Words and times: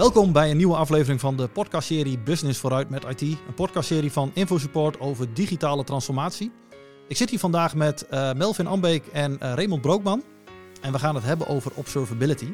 Welkom 0.00 0.32
bij 0.32 0.50
een 0.50 0.56
nieuwe 0.56 0.76
aflevering 0.76 1.20
van 1.20 1.36
de 1.36 1.48
podcastserie 1.48 2.18
Business 2.18 2.60
vooruit 2.60 2.90
met 2.90 3.04
IT. 3.04 3.20
Een 3.20 3.54
podcastserie 3.54 4.12
van 4.12 4.30
InfoSupport 4.34 5.00
over 5.00 5.34
digitale 5.34 5.84
transformatie. 5.84 6.52
Ik 7.08 7.16
zit 7.16 7.30
hier 7.30 7.38
vandaag 7.38 7.74
met 7.74 8.06
uh, 8.10 8.32
Melvin 8.32 8.66
Ambeek 8.66 9.06
en 9.06 9.32
uh, 9.32 9.38
Raymond 9.38 9.80
Brookman. 9.80 10.22
En 10.80 10.92
we 10.92 10.98
gaan 10.98 11.14
het 11.14 11.24
hebben 11.24 11.46
over 11.46 11.72
observability. 11.74 12.52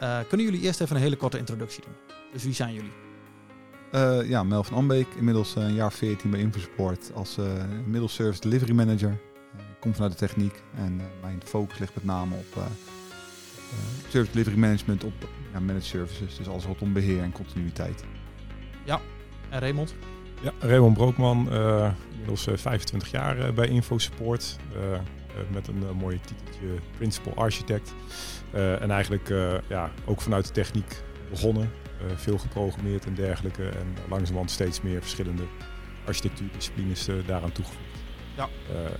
Uh, 0.00 0.18
kunnen 0.28 0.46
jullie 0.46 0.60
eerst 0.60 0.80
even 0.80 0.96
een 0.96 1.02
hele 1.02 1.16
korte 1.16 1.38
introductie 1.38 1.82
doen? 1.82 2.16
Dus 2.32 2.44
wie 2.44 2.54
zijn 2.54 2.74
jullie? 2.74 4.28
ja, 4.28 4.42
Melvin 4.42 4.76
Ambeek, 4.76 5.06
inmiddels 5.16 5.54
een 5.56 5.74
jaar 5.74 5.92
14 5.92 6.30
bij 6.30 6.40
InfoSupport 6.40 7.10
als 7.14 7.36
middle 7.86 8.08
service 8.08 8.40
delivery 8.40 8.72
manager. 8.72 9.10
ik 9.56 9.80
kom 9.80 9.94
vanuit 9.94 10.12
de 10.12 10.18
techniek 10.18 10.62
en 10.76 11.00
mijn 11.20 11.40
focus 11.44 11.78
ligt 11.78 11.94
met 11.94 12.04
name 12.04 12.34
op 12.34 12.62
service 14.08 14.32
delivery 14.32 14.58
management 14.58 15.04
op 15.04 15.28
ja, 15.52 15.60
managed 15.60 15.84
services. 15.84 16.36
Dus 16.36 16.48
alles 16.48 16.64
rondom 16.64 16.92
beheer 16.92 17.22
en 17.22 17.32
continuïteit. 17.32 18.04
Ja, 18.84 19.00
en 19.48 19.60
Raymond? 19.60 19.94
Ja, 20.42 20.52
Raymond 20.58 20.94
Brookman, 20.94 21.48
uh, 21.52 21.90
inmiddels 22.10 22.48
25 22.54 23.08
eh, 23.08 23.20
jaar 23.20 23.38
uh, 23.38 23.50
bij 23.50 23.68
InfoSupport. 23.68 24.58
met 25.52 25.68
een 25.68 25.96
mooie 25.96 26.20
titeltje 26.20 26.66
Principal 26.96 27.34
Architect. 27.34 27.94
en 28.52 28.90
eigenlijk 28.90 29.28
ja, 29.68 29.90
ook 30.04 30.20
vanuit 30.20 30.46
de 30.46 30.52
techniek 30.52 31.02
begonnen. 31.30 31.70
veel 32.14 32.38
geprogrammeerd 32.38 33.06
en 33.06 33.14
dergelijke. 33.14 33.68
En 33.68 33.96
langzamerhand 34.08 34.50
steeds 34.50 34.80
meer 34.80 35.00
verschillende 35.00 35.42
architectuurdisciplines 36.06 37.08
daaraan 37.26 37.52
toegevoegd. 37.52 37.88
Ja. 38.36 38.48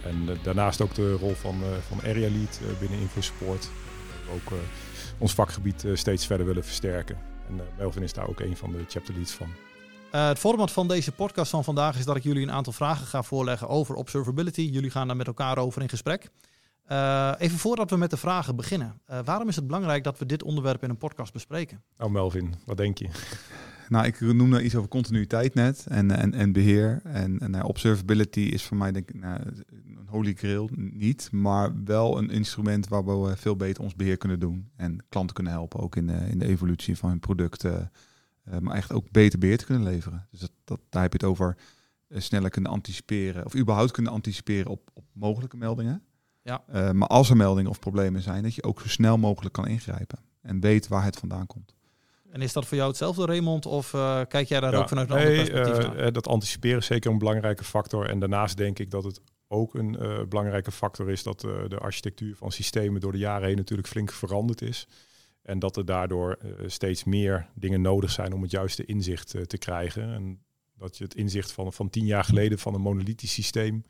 en 0.02 0.38
daarnaast 0.42 0.80
ook 0.80 0.94
de 0.94 1.12
rol 1.12 1.34
van, 1.34 1.62
van 1.88 1.98
Area 1.98 2.28
Lead 2.30 2.60
binnen 2.80 2.98
InfoSupport. 2.98 3.70
Ook 4.34 4.52
ons 5.20 5.34
vakgebied 5.34 5.84
eh, 5.84 5.94
steeds 5.94 6.26
verder 6.26 6.46
willen 6.46 6.64
versterken. 6.64 7.16
En 7.48 7.60
eh, 7.60 7.66
Melvin 7.78 8.02
is 8.02 8.12
daar 8.12 8.28
ook 8.28 8.40
een 8.40 8.56
van 8.56 8.72
de 8.72 8.84
chapter 8.88 9.14
leads 9.14 9.32
van. 9.32 9.48
Uh, 10.14 10.28
het 10.28 10.38
format 10.38 10.72
van 10.72 10.88
deze 10.88 11.12
podcast 11.12 11.50
van 11.50 11.64
vandaag 11.64 11.98
is 11.98 12.04
dat 12.04 12.16
ik 12.16 12.22
jullie 12.22 12.42
een 12.42 12.52
aantal 12.52 12.72
vragen 12.72 13.06
ga 13.06 13.22
voorleggen 13.22 13.68
over 13.68 13.94
observability. 13.94 14.60
Jullie 14.60 14.90
gaan 14.90 15.06
daar 15.06 15.16
met 15.16 15.26
elkaar 15.26 15.58
over 15.58 15.82
in 15.82 15.88
gesprek. 15.88 16.28
Uh, 16.88 17.32
even 17.38 17.58
voordat 17.58 17.90
we 17.90 17.96
met 17.96 18.10
de 18.10 18.16
vragen 18.16 18.56
beginnen. 18.56 19.00
Uh, 19.10 19.18
waarom 19.24 19.48
is 19.48 19.56
het 19.56 19.66
belangrijk 19.66 20.04
dat 20.04 20.18
we 20.18 20.26
dit 20.26 20.42
onderwerp 20.42 20.82
in 20.82 20.90
een 20.90 20.98
podcast 20.98 21.32
bespreken? 21.32 21.82
Nou 21.96 22.10
Melvin, 22.10 22.54
wat 22.64 22.76
denk 22.76 22.98
je? 22.98 23.08
Nou, 23.88 24.06
ik 24.06 24.20
noemde 24.20 24.62
iets 24.62 24.74
over 24.74 24.88
continuïteit 24.88 25.54
net 25.54 25.86
en, 25.88 26.10
en, 26.10 26.34
en 26.34 26.52
beheer. 26.52 27.00
En, 27.04 27.38
en 27.38 27.64
observability 27.64 28.40
is 28.40 28.62
voor 28.62 28.76
mij 28.76 28.92
denk 28.92 29.08
ik 29.08 29.20
nou, 29.20 29.40
holy 30.10 30.34
grail 30.34 30.68
niet, 30.74 31.28
maar 31.32 31.84
wel 31.84 32.18
een 32.18 32.30
instrument 32.30 32.88
waar 32.88 33.22
we 33.22 33.36
veel 33.36 33.56
beter 33.56 33.82
ons 33.82 33.94
beheer 33.94 34.16
kunnen 34.16 34.40
doen. 34.40 34.70
En 34.76 35.04
klanten 35.08 35.34
kunnen 35.34 35.52
helpen, 35.52 35.80
ook 35.80 35.96
in 35.96 36.06
de, 36.06 36.18
in 36.30 36.38
de 36.38 36.46
evolutie 36.46 36.96
van 36.96 37.08
hun 37.08 37.20
producten. 37.20 37.92
Uh, 38.48 38.58
maar 38.58 38.76
echt 38.76 38.92
ook 38.92 39.10
beter 39.10 39.38
beheer 39.38 39.58
te 39.58 39.64
kunnen 39.64 39.84
leveren. 39.84 40.26
Dus 40.30 40.40
dat, 40.40 40.52
dat, 40.64 40.80
daar 40.88 41.02
heb 41.02 41.12
je 41.12 41.18
het 41.18 41.28
over 41.28 41.56
uh, 42.08 42.20
sneller 42.20 42.50
kunnen 42.50 42.70
anticiperen. 42.70 43.44
Of 43.44 43.56
überhaupt 43.56 43.90
kunnen 43.90 44.12
anticiperen 44.12 44.70
op, 44.70 44.90
op 44.92 45.04
mogelijke 45.12 45.56
meldingen. 45.56 46.02
Ja. 46.42 46.62
Uh, 46.74 46.90
maar 46.90 47.08
als 47.08 47.30
er 47.30 47.36
meldingen 47.36 47.70
of 47.70 47.78
problemen 47.78 48.22
zijn, 48.22 48.42
dat 48.42 48.54
je 48.54 48.62
ook 48.62 48.80
zo 48.80 48.88
snel 48.88 49.18
mogelijk 49.18 49.54
kan 49.54 49.66
ingrijpen. 49.66 50.18
En 50.40 50.60
weet 50.60 50.88
waar 50.88 51.04
het 51.04 51.16
vandaan 51.16 51.46
komt. 51.46 51.74
En 52.30 52.42
is 52.42 52.52
dat 52.52 52.66
voor 52.66 52.76
jou 52.76 52.88
hetzelfde, 52.88 53.24
Raymond? 53.24 53.66
Of 53.66 53.92
uh, 53.92 54.20
kijk 54.28 54.48
jij 54.48 54.60
daar 54.60 54.74
ook 54.74 54.88
vanuit 54.88 55.10
een 55.10 55.16
nee, 55.16 55.38
ander 55.38 55.52
perspectief 55.52 56.00
uh, 56.00 56.12
Dat 56.12 56.26
anticiperen 56.26 56.78
is 56.78 56.86
zeker 56.86 57.10
een 57.10 57.18
belangrijke 57.18 57.64
factor. 57.64 58.08
En 58.08 58.18
daarnaast 58.18 58.56
denk 58.56 58.78
ik 58.78 58.90
dat 58.90 59.04
het 59.04 59.20
ook 59.52 59.74
een 59.74 59.96
uh, 60.00 60.24
belangrijke 60.24 60.72
factor 60.72 61.10
is 61.10 61.22
dat 61.22 61.40
de 61.40 61.78
architectuur 61.80 62.36
van 62.36 62.52
systemen 62.52 63.00
door 63.00 63.12
de 63.12 63.18
jaren 63.18 63.46
heen 63.48 63.56
natuurlijk 63.56 63.88
flink 63.88 64.12
veranderd 64.12 64.62
is. 64.62 64.86
En 65.42 65.58
dat 65.58 65.76
er 65.76 65.84
daardoor 65.84 66.38
steeds 66.66 67.04
meer 67.04 67.48
dingen 67.54 67.80
nodig 67.80 68.10
zijn 68.10 68.32
om 68.32 68.42
het 68.42 68.50
juiste 68.50 68.84
inzicht 68.84 69.48
te 69.48 69.58
krijgen. 69.58 70.12
En 70.12 70.42
dat 70.74 70.98
je 70.98 71.04
het 71.04 71.14
inzicht 71.14 71.52
van, 71.52 71.72
van 71.72 71.90
tien 71.90 72.06
jaar 72.06 72.24
geleden 72.24 72.58
van 72.58 72.74
een 72.74 72.80
monolithisch 72.80 73.32
systeem 73.32 73.84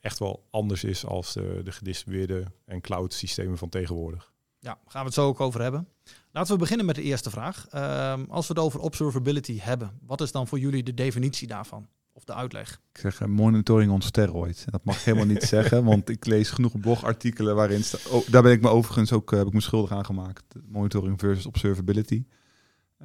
echt 0.00 0.18
wel 0.18 0.46
anders 0.50 0.84
is 0.84 1.06
als 1.06 1.32
de, 1.32 1.60
de 1.64 1.72
gedistribueerde 1.72 2.44
en 2.64 2.80
cloud 2.80 3.12
systemen 3.12 3.58
van 3.58 3.68
tegenwoordig. 3.68 4.32
Ja, 4.58 4.78
gaan 4.86 5.00
we 5.00 5.06
het 5.06 5.14
zo 5.14 5.26
ook 5.26 5.40
over 5.40 5.62
hebben. 5.62 5.88
Laten 6.30 6.52
we 6.52 6.58
beginnen 6.58 6.86
met 6.86 6.94
de 6.94 7.02
eerste 7.02 7.30
vraag. 7.30 7.66
Um, 7.74 8.30
als 8.30 8.46
we 8.46 8.54
het 8.54 8.62
over 8.62 8.80
observability 8.80 9.58
hebben, 9.58 9.98
wat 10.02 10.20
is 10.20 10.32
dan 10.32 10.48
voor 10.48 10.58
jullie 10.58 10.82
de 10.82 10.94
definitie 10.94 11.48
daarvan? 11.48 11.88
Of 12.16 12.24
de 12.24 12.34
uitleg? 12.34 12.80
Ik 12.92 12.98
zeg 13.00 13.20
uh, 13.20 13.28
monitoring 13.28 13.90
on 13.90 14.02
steroids. 14.02 14.64
Dat 14.64 14.84
mag 14.84 14.96
ik 14.96 15.02
helemaal 15.02 15.26
niet 15.26 15.42
zeggen, 15.56 15.84
want 15.84 16.08
ik 16.08 16.26
lees 16.26 16.50
genoeg 16.50 16.80
blogartikelen 16.80 17.54
waarin. 17.54 17.82
Oh, 18.10 18.28
daar 18.28 18.42
ben 18.42 18.52
ik 18.52 18.60
me 18.60 18.68
overigens 18.68 19.12
ook 19.12 19.32
uh, 19.32 19.38
heb 19.38 19.46
ik 19.48 19.54
me 19.54 19.60
schuldig 19.60 19.90
aan 19.90 20.04
gemaakt. 20.04 20.44
Monitoring 20.66 21.20
versus 21.20 21.46
observability. 21.46 22.24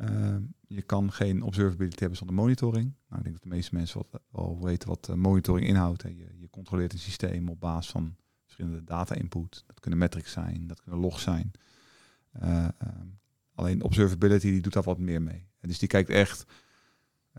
Uh, 0.02 0.36
je 0.68 0.82
kan 0.82 1.12
geen 1.12 1.42
observability 1.42 2.00
hebben 2.00 2.18
zonder 2.18 2.36
monitoring. 2.36 2.94
Nou, 3.08 3.18
ik 3.18 3.24
denk 3.24 3.34
dat 3.34 3.44
de 3.44 3.56
meeste 3.56 3.76
mensen 3.76 3.98
wat, 3.98 4.22
wel 4.32 4.60
weten 4.62 4.88
wat 4.88 5.16
monitoring 5.16 5.68
inhoudt. 5.68 6.02
Je, 6.02 6.28
je 6.40 6.50
controleert 6.50 6.94
een 6.94 7.00
systeem 7.00 7.50
op 7.50 7.60
basis 7.60 7.92
van 7.92 8.16
verschillende 8.44 8.84
data 8.84 9.16
input. 9.16 9.64
Dat 9.68 9.80
kunnen 9.80 10.00
metrics 10.00 10.32
zijn, 10.32 10.68
dat 10.68 10.82
kunnen 10.82 11.00
logs 11.00 11.24
zijn. 11.24 11.52
Uh, 12.44 12.68
alleen 13.56 13.84
observability 13.84 14.52
die 14.52 14.62
doet 14.62 14.74
daar 14.74 14.84
wat 14.84 14.98
meer 14.98 15.22
mee. 15.22 15.48
En 15.60 15.68
dus 15.68 15.80
die 15.80 15.88
kijkt 15.88 16.10
echt, 16.10 16.46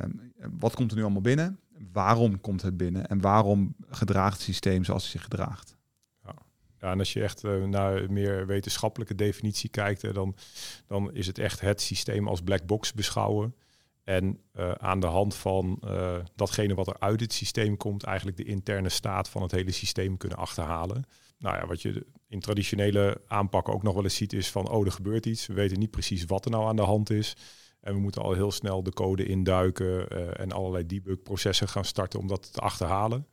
um, 0.04 0.32
wat 0.58 0.74
komt 0.74 0.90
er 0.90 0.96
nu 0.96 1.02
allemaal 1.02 1.20
binnen? 1.20 1.60
Waarom 1.92 2.40
komt 2.40 2.62
het 2.62 2.76
binnen? 2.76 3.06
En 3.06 3.20
waarom 3.20 3.74
gedraagt 3.88 4.32
het 4.32 4.42
systeem 4.42 4.84
zoals 4.84 5.02
het 5.02 5.12
zich 5.12 5.22
gedraagt? 5.22 5.76
Ja. 6.24 6.34
Ja, 6.78 6.90
en 6.90 6.98
als 6.98 7.12
je 7.12 7.22
echt 7.22 7.44
uh, 7.44 7.64
naar 7.64 8.12
meer 8.12 8.46
wetenschappelijke 8.46 9.14
definitie 9.14 9.70
kijkt, 9.70 10.14
dan, 10.14 10.36
dan 10.86 11.12
is 11.12 11.26
het 11.26 11.38
echt 11.38 11.60
het 11.60 11.80
systeem 11.80 12.28
als 12.28 12.42
black 12.42 12.66
box 12.66 12.92
beschouwen. 12.92 13.54
En 14.04 14.40
uh, 14.58 14.70
aan 14.70 15.00
de 15.00 15.06
hand 15.06 15.34
van 15.34 15.82
datgene 16.34 16.74
wat 16.74 16.86
er 16.86 16.98
uit 16.98 17.20
het 17.20 17.32
systeem 17.32 17.76
komt, 17.76 18.02
eigenlijk 18.02 18.36
de 18.36 18.44
interne 18.44 18.88
staat 18.88 19.28
van 19.28 19.42
het 19.42 19.50
hele 19.50 19.70
systeem 19.70 20.16
kunnen 20.16 20.38
achterhalen. 20.38 21.04
Nou 21.38 21.56
ja, 21.56 21.66
wat 21.66 21.82
je 21.82 22.06
in 22.28 22.40
traditionele 22.40 23.20
aanpakken 23.26 23.74
ook 23.74 23.82
nog 23.82 23.94
wel 23.94 24.02
eens 24.02 24.14
ziet, 24.14 24.32
is 24.32 24.50
van 24.50 24.68
oh, 24.68 24.86
er 24.86 24.92
gebeurt 24.92 25.26
iets. 25.26 25.46
We 25.46 25.54
weten 25.54 25.78
niet 25.78 25.90
precies 25.90 26.24
wat 26.24 26.44
er 26.44 26.50
nou 26.50 26.66
aan 26.66 26.76
de 26.76 26.82
hand 26.82 27.10
is. 27.10 27.36
En 27.80 27.94
we 27.94 28.00
moeten 28.00 28.22
al 28.22 28.32
heel 28.32 28.52
snel 28.52 28.82
de 28.82 28.92
code 28.92 29.26
induiken 29.26 30.06
uh, 30.12 30.40
en 30.40 30.52
allerlei 30.52 30.86
debugprocessen 30.86 31.68
gaan 31.68 31.84
starten 31.84 32.20
om 32.20 32.26
dat 32.26 32.52
te 32.52 32.60
achterhalen. 32.60 33.26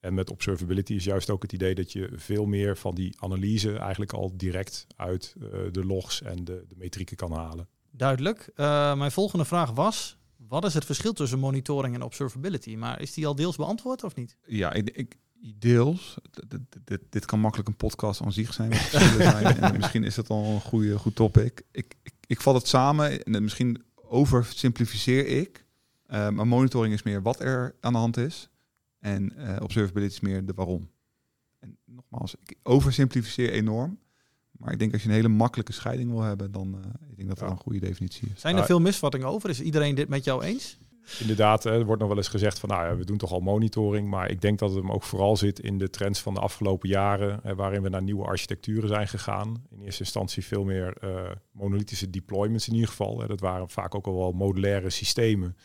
En 0.00 0.14
met 0.14 0.30
observability 0.30 0.94
is 0.94 1.04
juist 1.04 1.30
ook 1.30 1.42
het 1.42 1.52
idee 1.52 1.74
dat 1.74 1.92
je 1.92 2.10
veel 2.14 2.46
meer 2.46 2.76
van 2.76 2.94
die 2.94 3.16
analyse 3.18 3.78
eigenlijk 3.78 4.12
al 4.12 4.36
direct 4.36 4.86
uit 4.96 5.34
de 5.70 5.84
logs 5.86 6.22
en 6.22 6.44
de, 6.44 6.64
de 6.68 6.74
metrieken 6.76 7.16
kan 7.16 7.32
halen. 7.32 7.68
Duidelijk. 7.90 8.50
Uh, 8.56 8.94
mijn 8.94 9.10
volgende 9.10 9.44
vraag 9.44 9.70
was: 9.70 10.16
wat 10.36 10.64
is 10.64 10.74
het 10.74 10.84
verschil 10.84 11.12
tussen 11.12 11.38
monitoring 11.38 11.94
en 11.94 12.02
observability? 12.02 12.76
Maar 12.76 13.00
is 13.00 13.14
die 13.14 13.26
al 13.26 13.34
deels 13.34 13.56
beantwoord 13.56 14.04
of 14.04 14.14
niet? 14.14 14.36
Ja, 14.46 14.72
ik, 14.72 14.90
ik 14.90 15.16
deels. 15.58 16.18
Dit, 16.84 17.00
dit, 17.10 17.24
kan 17.24 17.40
makkelijk 17.40 17.68
een 17.68 17.76
podcast 17.76 18.22
aan 18.22 18.32
zich 18.32 18.52
zijn. 18.52 18.74
zijn. 18.74 19.56
en 19.60 19.76
misschien 19.76 20.04
is 20.04 20.14
dat 20.14 20.28
al 20.28 20.44
een 20.44 20.60
goede, 20.60 20.98
goed 20.98 21.14
topic. 21.14 21.62
Ik, 21.70 21.94
ik, 22.02 22.12
ik 22.30 22.40
vat 22.40 22.54
het 22.54 22.68
samen 22.68 23.22
en 23.22 23.42
misschien 23.42 23.82
oversimplificeer 23.94 25.26
ik. 25.26 25.64
Uh, 26.10 26.28
maar 26.28 26.46
monitoring 26.46 26.94
is 26.94 27.02
meer 27.02 27.22
wat 27.22 27.40
er 27.40 27.74
aan 27.80 27.92
de 27.92 27.98
hand 27.98 28.16
is. 28.16 28.48
En 28.98 29.32
uh, 29.36 29.56
observability 29.62 30.12
is 30.12 30.20
meer 30.20 30.46
de 30.46 30.52
waarom. 30.54 30.90
En 31.58 31.78
nogmaals, 31.84 32.34
ik 32.34 32.56
oversimplificeer 32.62 33.50
enorm. 33.50 33.98
Maar 34.50 34.72
ik 34.72 34.78
denk 34.78 34.92
als 34.92 35.02
je 35.02 35.08
een 35.08 35.14
hele 35.14 35.28
makkelijke 35.28 35.72
scheiding 35.72 36.10
wil 36.10 36.22
hebben, 36.22 36.52
dan 36.52 36.74
uh, 36.74 37.10
ik 37.10 37.16
denk 37.16 37.28
dat 37.28 37.38
dat 37.38 37.50
een 37.50 37.56
goede 37.56 37.80
definitie 37.80 38.28
is. 38.34 38.40
Zijn 38.40 38.56
er 38.56 38.64
veel 38.64 38.80
misvattingen 38.80 39.26
over? 39.26 39.50
Is 39.50 39.60
iedereen 39.60 39.94
dit 39.94 40.08
met 40.08 40.24
jou 40.24 40.44
eens? 40.44 40.78
Inderdaad, 41.18 41.64
er 41.64 41.84
wordt 41.84 42.00
nog 42.00 42.08
wel 42.08 42.18
eens 42.18 42.28
gezegd 42.28 42.58
van 42.58 42.68
nou 42.68 42.84
ja, 42.84 42.96
we 42.96 43.04
doen 43.04 43.16
toch 43.16 43.32
al 43.32 43.40
monitoring. 43.40 44.08
Maar 44.08 44.30
ik 44.30 44.40
denk 44.40 44.58
dat 44.58 44.70
het 44.70 44.78
hem 44.78 44.90
ook 44.90 45.02
vooral 45.02 45.36
zit 45.36 45.58
in 45.58 45.78
de 45.78 45.90
trends 45.90 46.20
van 46.20 46.34
de 46.34 46.40
afgelopen 46.40 46.88
jaren. 46.88 47.56
Waarin 47.56 47.82
we 47.82 47.88
naar 47.88 48.02
nieuwe 48.02 48.24
architecturen 48.24 48.88
zijn 48.88 49.08
gegaan. 49.08 49.66
In 49.70 49.80
eerste 49.82 50.02
instantie 50.02 50.44
veel 50.44 50.64
meer 50.64 50.96
uh, 51.04 51.30
monolithische 51.52 52.10
deployments 52.10 52.68
in 52.68 52.74
ieder 52.74 52.88
geval. 52.88 53.20
Hè. 53.20 53.26
Dat 53.26 53.40
waren 53.40 53.70
vaak 53.70 53.94
ook 53.94 54.06
al 54.06 54.16
wel 54.16 54.32
modulaire 54.32 54.90
systemen. 54.90 55.56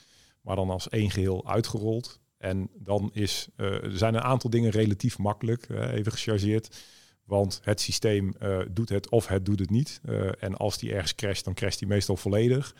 Maar 0.41 0.55
dan 0.55 0.69
als 0.69 0.89
één 0.89 1.11
geheel 1.11 1.47
uitgerold. 1.47 2.19
En 2.37 2.69
dan 2.73 3.09
is, 3.13 3.47
uh, 3.57 3.83
er 3.83 3.97
zijn 3.97 4.15
een 4.15 4.21
aantal 4.21 4.49
dingen 4.49 4.71
relatief 4.71 5.17
makkelijk, 5.17 5.69
even 5.69 6.11
gechargeerd. 6.11 6.83
Want 7.23 7.59
het 7.63 7.81
systeem 7.81 8.33
uh, 8.41 8.59
doet 8.71 8.89
het 8.89 9.09
of 9.09 9.27
het 9.27 9.45
doet 9.45 9.59
het 9.59 9.69
niet. 9.69 10.01
En 10.39 10.55
als 10.55 10.77
die 10.77 10.93
ergens 10.93 11.15
crasht, 11.15 11.45
dan 11.45 11.53
crasht 11.53 11.79
die 11.79 11.87
meestal 11.87 12.17
volledig. 12.17 12.75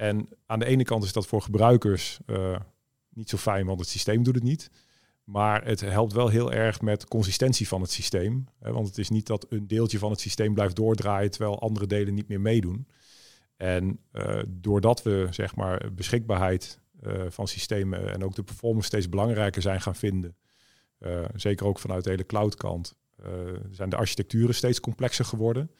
En 0.00 0.28
aan 0.46 0.58
de 0.58 0.64
ene 0.64 0.84
kant 0.84 1.04
is 1.04 1.12
dat 1.12 1.26
voor 1.26 1.42
gebruikers 1.42 2.18
niet 3.08 3.28
zo 3.28 3.36
fijn, 3.36 3.66
want 3.66 3.80
het 3.80 3.88
systeem 3.88 4.22
doet 4.22 4.34
het 4.34 4.42
niet. 4.42 4.70
Maar 5.24 5.64
het 5.64 5.80
helpt 5.80 6.12
wel 6.12 6.28
heel 6.28 6.52
erg 6.52 6.80
met 6.80 7.08
consistentie 7.08 7.68
van 7.68 7.80
het 7.80 7.90
systeem. 7.90 8.48
Hè, 8.60 8.72
want 8.72 8.86
het 8.86 8.98
is 8.98 9.08
niet 9.08 9.26
dat 9.26 9.46
een 9.48 9.66
deeltje 9.66 9.98
van 9.98 10.10
het 10.10 10.20
systeem 10.20 10.54
blijft 10.54 10.76
doordraaien 10.76 11.30
terwijl 11.30 11.60
andere 11.60 11.86
delen 11.86 12.14
niet 12.14 12.28
meer 12.28 12.40
meedoen. 12.40 12.86
En 13.56 14.00
doordat 14.48 15.02
we 15.02 15.26
zeg 15.30 15.56
maar 15.56 15.94
beschikbaarheid 15.94 16.80
van 17.28 17.48
systemen 17.48 18.12
en 18.12 18.24
ook 18.24 18.34
de 18.34 18.42
performance 18.42 18.86
steeds 18.86 19.08
belangrijker 19.08 19.62
zijn 19.62 19.80
gaan 19.80 19.96
vinden. 19.96 20.36
zeker 21.34 21.66
ook 21.66 21.78
vanuit 21.78 22.04
de 22.04 22.10
hele 22.10 22.26
cloud 22.26 22.54
kant, 22.54 22.94
uh, 23.26 23.26
zijn 23.70 23.90
de 23.90 23.96
architecturen 23.96 24.54
steeds 24.54 24.80
complexer 24.80 25.24
geworden. 25.24 25.70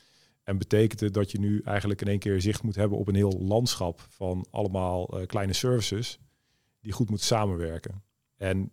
En 0.51 0.59
betekent 0.59 1.01
het 1.01 1.15
dat 1.15 1.31
je 1.31 1.39
nu 1.39 1.61
eigenlijk 1.65 2.01
in 2.01 2.09
één 2.09 2.19
keer 2.19 2.41
zicht 2.41 2.63
moet 2.63 2.75
hebben 2.75 2.99
op 2.99 3.09
een 3.09 3.15
heel 3.15 3.41
landschap 3.41 4.07
van 4.09 4.47
allemaal 4.51 5.09
eh, 5.09 5.27
kleine 5.27 5.53
services 5.53 6.19
die 6.81 6.93
goed 6.93 7.09
moeten 7.09 7.27
samenwerken. 7.27 8.03
En 8.37 8.73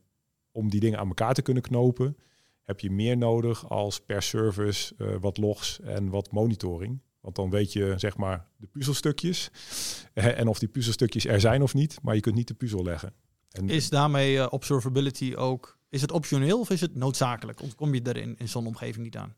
om 0.51 0.69
die 0.69 0.79
dingen 0.79 0.99
aan 0.99 1.07
elkaar 1.07 1.33
te 1.33 1.41
kunnen 1.41 1.63
knopen, 1.63 2.17
heb 2.63 2.79
je 2.79 2.91
meer 2.91 3.17
nodig 3.17 3.69
als 3.69 3.99
per 3.99 4.21
service 4.21 4.93
uh, 4.97 5.15
wat 5.19 5.37
logs 5.37 5.79
en 5.79 6.09
wat 6.09 6.31
monitoring. 6.31 7.01
Want 7.21 7.35
dan 7.35 7.49
weet 7.49 7.73
je 7.73 7.93
zeg 7.97 8.17
maar 8.17 8.47
de 8.57 8.67
puzzelstukjes 8.67 9.51
en 10.13 10.47
of 10.47 10.59
die 10.59 10.69
puzzelstukjes 10.69 11.25
er 11.25 11.39
zijn 11.39 11.61
of 11.61 11.73
niet, 11.73 11.97
maar 12.01 12.15
je 12.15 12.21
kunt 12.21 12.35
niet 12.35 12.47
de 12.47 12.53
puzzel 12.53 12.83
leggen. 12.83 13.13
En 13.49 13.69
is 13.69 13.89
daarmee 13.89 14.33
uh, 14.33 14.47
observability 14.49 15.33
ook, 15.35 15.79
is 15.89 16.01
het 16.01 16.11
optioneel 16.11 16.59
of 16.59 16.69
is 16.69 16.81
het 16.81 16.95
noodzakelijk? 16.95 17.61
Ontkom 17.61 17.93
je 17.93 18.01
er 18.01 18.17
in, 18.17 18.35
in 18.37 18.49
zo'n 18.49 18.67
omgeving 18.67 19.03
niet 19.03 19.17
aan? 19.17 19.35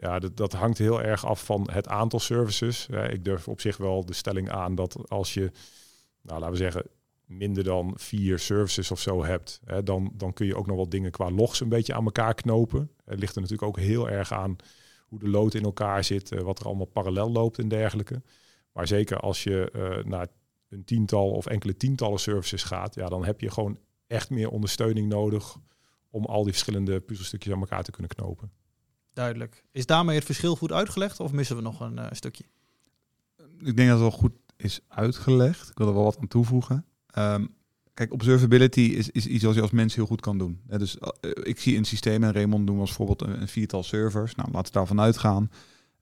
Ja, 0.00 0.18
dat, 0.18 0.36
dat 0.36 0.52
hangt 0.52 0.78
heel 0.78 1.02
erg 1.02 1.26
af 1.26 1.44
van 1.44 1.68
het 1.72 1.88
aantal 1.88 2.20
services. 2.20 2.86
ik 3.10 3.24
durf 3.24 3.48
op 3.48 3.60
zich 3.60 3.76
wel 3.76 4.04
de 4.04 4.12
stelling 4.12 4.50
aan 4.50 4.74
dat 4.74 5.08
als 5.08 5.34
je, 5.34 5.50
nou 6.22 6.40
laten 6.40 6.50
we 6.50 6.56
zeggen, 6.56 6.84
minder 7.24 7.64
dan 7.64 7.92
vier 7.96 8.38
services 8.38 8.90
of 8.90 9.00
zo 9.00 9.24
hebt, 9.24 9.60
dan, 9.84 10.12
dan 10.14 10.32
kun 10.32 10.46
je 10.46 10.56
ook 10.56 10.66
nog 10.66 10.76
wel 10.76 10.88
dingen 10.88 11.10
qua 11.10 11.30
logs 11.30 11.60
een 11.60 11.68
beetje 11.68 11.94
aan 11.94 12.04
elkaar 12.04 12.34
knopen. 12.34 12.90
Het 13.04 13.18
ligt 13.18 13.34
er 13.34 13.40
natuurlijk 13.40 13.68
ook 13.68 13.84
heel 13.84 14.08
erg 14.08 14.32
aan 14.32 14.56
hoe 15.10 15.18
de 15.18 15.28
lood 15.28 15.54
in 15.54 15.62
elkaar 15.62 16.04
zit, 16.04 16.32
eh, 16.32 16.40
wat 16.40 16.58
er 16.58 16.66
allemaal 16.66 16.86
parallel 16.86 17.30
loopt 17.32 17.58
en 17.58 17.68
dergelijke. 17.68 18.22
Maar 18.72 18.86
zeker 18.86 19.20
als 19.20 19.42
je 19.42 19.72
uh, 19.76 20.04
naar 20.04 20.26
een 20.68 20.84
tiental 20.84 21.30
of 21.30 21.46
enkele 21.46 21.76
tientallen 21.76 22.20
services 22.20 22.62
gaat, 22.62 22.94
ja, 22.94 23.08
dan 23.08 23.24
heb 23.24 23.40
je 23.40 23.50
gewoon 23.50 23.78
echt 24.06 24.30
meer 24.30 24.50
ondersteuning 24.50 25.08
nodig 25.08 25.56
om 26.10 26.24
al 26.24 26.42
die 26.42 26.52
verschillende 26.52 27.00
puzzelstukjes 27.00 27.52
aan 27.54 27.60
elkaar 27.60 27.82
te 27.82 27.90
kunnen 27.90 28.10
knopen. 28.10 28.52
Duidelijk. 29.12 29.64
Is 29.72 29.86
daarmee 29.86 30.16
het 30.16 30.24
verschil 30.24 30.56
goed 30.56 30.72
uitgelegd 30.72 31.20
of 31.20 31.32
missen 31.32 31.56
we 31.56 31.62
nog 31.62 31.80
een 31.80 31.98
uh, 31.98 32.06
stukje? 32.10 32.44
Ik 33.58 33.76
denk 33.76 33.88
dat 33.88 33.88
het 33.88 33.98
wel 33.98 34.10
goed 34.10 34.32
is 34.56 34.80
uitgelegd. 34.88 35.68
Ik 35.68 35.78
wil 35.78 35.86
er 35.86 35.94
wel 35.94 36.04
wat 36.04 36.18
aan 36.18 36.28
toevoegen. 36.28 36.84
Um, 37.18 37.54
kijk, 37.94 38.12
observability 38.12 38.80
is, 38.80 39.10
is 39.10 39.26
iets 39.26 39.44
wat 39.44 39.54
je 39.54 39.60
als 39.60 39.70
mens 39.70 39.94
heel 39.94 40.06
goed 40.06 40.20
kan 40.20 40.38
doen. 40.38 40.60
dus 40.66 40.96
uh, 40.96 41.30
ik 41.42 41.60
zie 41.60 41.76
een 41.76 41.84
systeem, 41.84 42.24
en 42.24 42.32
Raymond 42.32 42.66
doen 42.66 42.80
als 42.80 42.92
voorbeeld 42.92 43.22
een, 43.22 43.48
viertal 43.48 43.82
servers. 43.82 44.34
Nou, 44.34 44.50
laten 44.50 44.72
we 44.72 44.78
daarvan 44.78 45.00
uitgaan. 45.00 45.50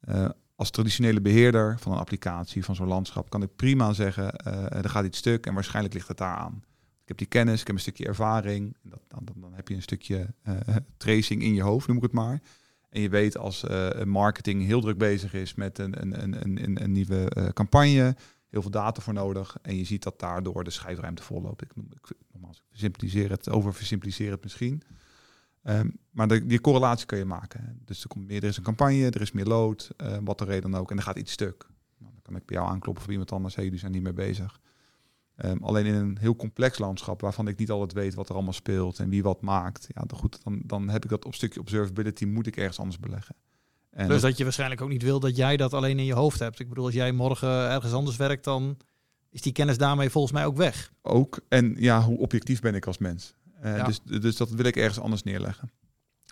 Uh, 0.09 0.29
als 0.55 0.71
traditionele 0.71 1.21
beheerder 1.21 1.79
van 1.79 1.93
een 1.93 1.99
applicatie, 1.99 2.65
van 2.65 2.75
zo'n 2.75 2.87
landschap, 2.87 3.31
kan 3.31 3.43
ik 3.43 3.57
prima 3.57 3.93
zeggen, 3.93 4.37
er 4.71 4.89
gaat 4.89 5.05
iets 5.05 5.19
stuk 5.19 5.47
en 5.47 5.55
waarschijnlijk 5.55 5.95
ligt 5.95 6.09
het 6.09 6.17
daar 6.17 6.37
aan. 6.37 6.63
Ik 7.03 7.09
heb 7.09 7.19
die 7.19 7.27
kennis, 7.27 7.61
ik 7.61 7.67
heb 7.67 7.77
een 7.77 7.83
stukje 7.83 8.07
ervaring. 8.07 8.77
Dat, 8.83 9.01
dan, 9.09 9.27
dan, 9.37 9.53
heb 9.55 9.69
je 9.69 9.75
een 9.75 9.83
stukje 9.83 10.35
tracing 10.97 11.43
in 11.43 11.55
je 11.55 11.63
hoofd, 11.63 11.87
noem 11.87 11.97
ik 11.97 12.03
het 12.03 12.13
maar. 12.13 12.41
En 12.89 13.01
je 13.01 13.09
weet 13.09 13.39
als 13.39 13.65
marketing 14.05 14.65
heel 14.65 14.81
druk 14.81 14.99
bezig 14.99 15.35
is 15.35 15.55
met 15.55 15.79
een, 15.79 16.03
een, 16.03 16.23
een, 16.23 16.63
een, 16.65 16.83
een 16.83 16.93
nieuwe 16.93 17.51
campagne, 17.55 18.17
heel 18.49 18.63
veel 18.63 18.71
data 18.71 19.01
voor 19.01 19.13
nodig. 19.13 19.57
En 19.63 19.77
je 19.77 19.85
ziet 19.85 20.03
dat 20.03 20.21
daardoor 20.21 20.65
de 20.65 20.71
schijfruimte 20.71 21.23
volloopt. 21.23 21.63
Ik, 21.63 21.77
noem, 21.77 21.89
ik, 21.93 22.17
nogmaals, 22.33 22.63
ik 22.71 23.29
het, 23.29 23.49
oversimpliceer 23.49 24.31
het 24.31 24.43
misschien. 24.43 24.83
Um, 25.63 25.99
maar 26.11 26.29
die 26.29 26.61
correlatie 26.61 27.07
kun 27.07 27.19
je 27.19 27.25
maken. 27.25 27.83
Dus 27.85 28.03
er 28.03 28.09
komt 28.09 28.27
meer, 28.27 28.43
er 28.43 28.49
is 28.49 28.57
een 28.57 28.63
campagne, 28.63 29.11
er 29.11 29.21
is 29.21 29.33
meer 29.33 29.45
load, 29.45 29.91
uh, 30.03 30.17
wat 30.25 30.39
de 30.39 30.45
reden 30.45 30.71
dan 30.71 30.81
ook. 30.81 30.91
En 30.91 30.97
er 30.97 31.03
gaat 31.03 31.19
iets 31.19 31.33
stuk. 31.33 31.67
Nou, 31.99 32.13
dan 32.13 32.23
kan 32.23 32.37
ik 32.37 32.45
bij 32.45 32.57
jou 32.57 32.69
aankloppen 32.69 33.05
of 33.05 33.11
iemand 33.11 33.33
anders. 33.33 33.55
Hey, 33.55 33.65
jullie 33.65 33.79
zijn 33.79 33.93
niet 33.93 34.03
mee 34.03 34.13
bezig. 34.13 34.61
Um, 35.45 35.63
alleen 35.63 35.87
in 35.87 35.95
een 35.95 36.19
heel 36.21 36.37
complex 36.37 36.79
landschap, 36.79 37.21
waarvan 37.21 37.49
ik 37.49 37.59
niet 37.59 37.71
altijd 37.71 37.93
weet 37.93 38.15
wat 38.15 38.29
er 38.29 38.35
allemaal 38.35 38.53
speelt 38.53 38.99
en 38.99 39.09
wie 39.09 39.23
wat 39.23 39.41
maakt. 39.41 39.87
Ja, 39.95 40.03
dan, 40.07 40.19
goed, 40.19 40.39
dan, 40.45 40.61
dan 40.65 40.89
heb 40.89 41.05
ik 41.05 41.11
dat 41.11 41.25
op 41.25 41.35
stukje 41.35 41.61
observability, 41.61 42.25
moet 42.25 42.47
ik 42.47 42.57
ergens 42.57 42.79
anders 42.79 42.99
beleggen. 42.99 43.35
En 43.91 44.09
dus 44.09 44.21
dat 44.21 44.37
je 44.37 44.45
waarschijnlijk 44.45 44.81
ook 44.81 44.89
niet 44.89 45.03
wil 45.03 45.21
dat 45.21 45.37
jij 45.37 45.57
dat 45.57 45.75
alleen 45.75 45.99
in 45.99 46.05
je 46.05 46.15
hoofd 46.15 46.39
hebt. 46.39 46.61
Ik 46.61 46.69
bedoel, 46.69 46.85
als 46.85 46.95
jij 46.95 47.13
morgen 47.13 47.49
ergens 47.49 47.93
anders 47.93 48.17
werkt, 48.17 48.45
dan 48.45 48.77
is 49.31 49.43
die 49.43 49.53
kennis 49.53 49.79
daarmee 49.79 50.11
volgens 50.11 50.33
mij 50.33 50.47
ook 50.47 50.57
weg. 50.57 50.93
Ook. 51.03 51.41
En 51.49 51.75
ja, 51.79 52.03
hoe 52.03 52.19
objectief 52.19 52.61
ben 52.61 52.75
ik 52.75 52.87
als 52.87 52.99
mens? 52.99 53.35
Uh, 53.65 53.85
dus, 53.85 54.01
dus 54.03 54.37
dat 54.37 54.51
wil 54.51 54.65
ik 54.65 54.77
ergens 54.77 55.01
anders 55.01 55.23
neerleggen. 55.23 55.71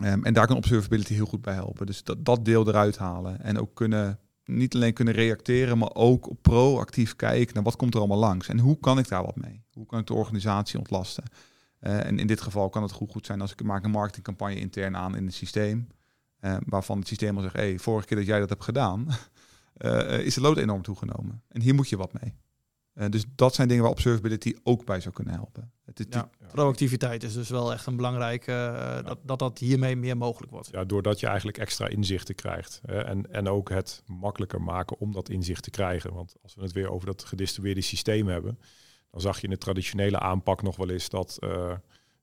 Um, 0.02 0.24
en 0.24 0.34
daar 0.34 0.46
kan 0.46 0.56
observability 0.56 1.14
heel 1.14 1.26
goed 1.26 1.42
bij 1.42 1.54
helpen. 1.54 1.86
Dus 1.86 2.02
dat, 2.02 2.24
dat 2.24 2.44
deel 2.44 2.68
eruit 2.68 2.96
halen. 2.98 3.40
En 3.40 3.58
ook 3.58 3.74
kunnen, 3.74 4.18
niet 4.46 4.74
alleen 4.74 4.92
kunnen 4.92 5.14
reacteren, 5.14 5.78
maar 5.78 5.94
ook 5.94 6.30
proactief 6.42 7.16
kijken 7.16 7.54
naar 7.54 7.62
wat 7.62 7.76
komt 7.76 7.94
er 7.94 7.98
allemaal 7.98 8.18
langs. 8.18 8.48
En 8.48 8.58
hoe 8.58 8.78
kan 8.80 8.98
ik 8.98 9.08
daar 9.08 9.24
wat 9.24 9.36
mee? 9.36 9.64
Hoe 9.72 9.86
kan 9.86 9.98
ik 9.98 10.06
de 10.06 10.14
organisatie 10.14 10.78
ontlasten? 10.78 11.24
Uh, 11.80 12.04
en 12.06 12.18
in 12.18 12.26
dit 12.26 12.40
geval 12.40 12.68
kan 12.68 12.82
het 12.82 12.92
goed, 12.92 13.10
goed 13.10 13.26
zijn 13.26 13.40
als 13.40 13.52
ik 13.52 13.62
maak 13.62 13.84
een 13.84 13.90
marketingcampagne 13.90 14.58
intern 14.58 14.96
aan 14.96 15.16
in 15.16 15.24
het 15.24 15.34
systeem. 15.34 15.88
Uh, 16.40 16.56
waarvan 16.66 16.98
het 16.98 17.08
systeem 17.08 17.36
al 17.36 17.42
zegt, 17.42 17.54
hey, 17.54 17.78
vorige 17.78 18.06
keer 18.06 18.16
dat 18.16 18.26
jij 18.26 18.38
dat 18.38 18.48
hebt 18.48 18.64
gedaan, 18.64 19.06
uh, 19.78 20.18
is 20.26 20.34
de 20.34 20.40
lood 20.40 20.56
enorm 20.56 20.82
toegenomen. 20.82 21.42
En 21.48 21.60
hier 21.60 21.74
moet 21.74 21.88
je 21.88 21.96
wat 21.96 22.12
mee. 22.20 22.34
Uh, 22.98 23.08
dus 23.08 23.24
dat 23.34 23.54
zijn 23.54 23.68
dingen 23.68 23.82
waar 23.82 23.92
observability 23.92 24.54
ook 24.62 24.84
bij 24.84 25.00
zou 25.00 25.14
kunnen 25.14 25.34
helpen. 25.34 25.70
Het 25.84 26.00
is 26.00 26.06
ja, 26.08 26.30
proactiviteit 26.52 27.22
is 27.22 27.34
dus 27.34 27.48
wel 27.48 27.72
echt 27.72 27.86
een 27.86 27.96
belangrijke, 27.96 28.52
ja. 28.52 29.02
dat, 29.02 29.18
dat 29.22 29.38
dat 29.38 29.58
hiermee 29.58 29.96
meer 29.96 30.16
mogelijk 30.16 30.52
wordt. 30.52 30.68
Ja, 30.72 30.84
doordat 30.84 31.20
je 31.20 31.26
eigenlijk 31.26 31.58
extra 31.58 31.88
inzichten 31.88 32.34
krijgt. 32.34 32.80
Hè, 32.86 33.02
en, 33.02 33.32
en 33.32 33.48
ook 33.48 33.68
het 33.68 34.02
makkelijker 34.06 34.62
maken 34.62 34.98
om 34.98 35.12
dat 35.12 35.28
inzicht 35.28 35.62
te 35.62 35.70
krijgen. 35.70 36.12
Want 36.12 36.34
als 36.42 36.54
we 36.54 36.62
het 36.62 36.72
weer 36.72 36.90
over 36.90 37.06
dat 37.06 37.24
gedistribueerde 37.24 37.80
systeem 37.80 38.26
hebben, 38.26 38.58
dan 39.10 39.20
zag 39.20 39.36
je 39.36 39.44
in 39.44 39.50
de 39.50 39.58
traditionele 39.58 40.18
aanpak 40.18 40.62
nog 40.62 40.76
wel 40.76 40.90
eens 40.90 41.08
dat 41.08 41.38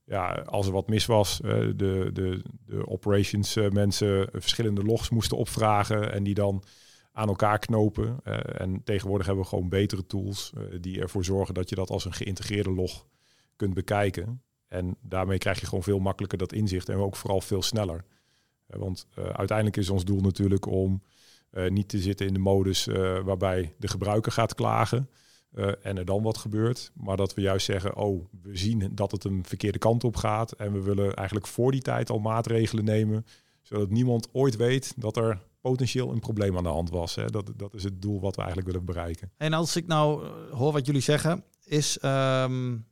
ja, 0.06 0.32
als 0.32 0.66
er 0.66 0.72
wat 0.72 0.88
mis 0.88 1.06
was, 1.06 1.40
uh, 1.44 1.52
de, 1.52 2.10
de, 2.14 2.42
de 2.66 2.88
operations 2.88 3.56
uh, 3.58 3.70
mensen 3.70 4.30
verschillende 4.32 4.84
logs 4.84 5.10
moesten 5.10 5.38
opvragen 5.38 6.12
en 6.14 6.24
die 6.24 6.34
dan 6.34 6.64
aan 7.14 7.28
elkaar 7.28 7.60
knopen. 7.60 8.20
Uh, 8.24 8.62
en 8.62 8.84
tegenwoordig 8.84 9.26
hebben 9.26 9.44
we 9.44 9.50
gewoon 9.50 9.70
betere 9.70 10.06
tools 10.06 10.54
die 10.82 11.02
ervoor 11.02 11.26
zorgen 11.26 11.54
dat 11.54 11.70
je 11.70 11.76
dat 11.76 11.90
als 11.90 12.06
een 12.06 12.14
geïntegreerde 12.14 12.72
log 12.72 13.06
kunt 13.56 13.74
bekijken. 13.74 14.42
En 14.68 14.98
daarmee 15.02 15.38
krijg 15.38 15.60
je 15.60 15.66
gewoon 15.66 15.84
veel 15.84 16.00
makkelijker 16.00 16.38
dat 16.38 16.54
inzicht 16.54 16.90
en 16.90 16.98
ook 16.98 17.16
vooral 17.16 17.42
veel 17.42 17.62
sneller. 17.62 18.04
want 18.66 19.08
uiteindelijk 19.16 19.78
is 19.78 19.90
ons 19.90 20.06
doel 20.06 20.22
natuurlijk 20.22 20.66
om 20.66 21.04
niet 21.68 21.90
te 21.90 22.00
zitten 22.00 22.28
in 22.28 22.34
de 22.34 22.40
modus 22.40 22.86
waarbij 23.24 23.74
de 23.78 23.88
gebruiker 23.88 24.32
gaat 24.32 24.56
klagen. 24.56 25.10
En 25.82 25.98
er 25.98 26.06
dan 26.06 26.24
wat 26.24 26.38
gebeurt. 26.38 26.92
Maar 26.94 27.18
dat 27.18 27.34
we 27.34 27.42
juist 27.42 27.66
zeggen, 27.66 27.96
oh, 27.96 28.26
we 28.42 28.58
zien 28.58 28.92
dat 28.96 29.12
het 29.12 29.24
een 29.24 29.46
verkeerde 29.46 29.80
kant 29.80 30.04
op 30.04 30.16
gaat. 30.16 30.52
En 30.52 30.74
we 30.74 30.82
willen 30.82 31.14
eigenlijk 31.14 31.48
voor 31.48 31.72
die 31.72 31.82
tijd 31.82 32.10
al 32.10 32.20
maatregelen 32.20 32.84
nemen. 32.84 33.26
Zodat 33.62 33.90
niemand 33.90 34.30
ooit 34.32 34.56
weet 34.56 34.94
dat 34.98 35.18
er 35.18 35.42
potentieel 35.64 36.12
een 36.12 36.20
probleem 36.20 36.58
aan 36.58 36.64
de 36.64 36.70
hand 36.70 36.90
was. 36.90 37.16
Hè. 37.16 37.26
Dat, 37.26 37.52
dat 37.56 37.74
is 37.74 37.84
het 37.84 38.02
doel 38.02 38.20
wat 38.20 38.36
we 38.36 38.42
eigenlijk 38.42 38.72
willen 38.72 38.86
bereiken. 38.86 39.32
En 39.38 39.54
als 39.54 39.76
ik 39.76 39.88
nou 39.88 40.26
eh, 40.26 40.32
hoor 40.52 40.72
wat 40.72 40.86
jullie 40.86 41.02
zeggen, 41.02 41.44
is 41.64 41.98
um, 42.02 42.86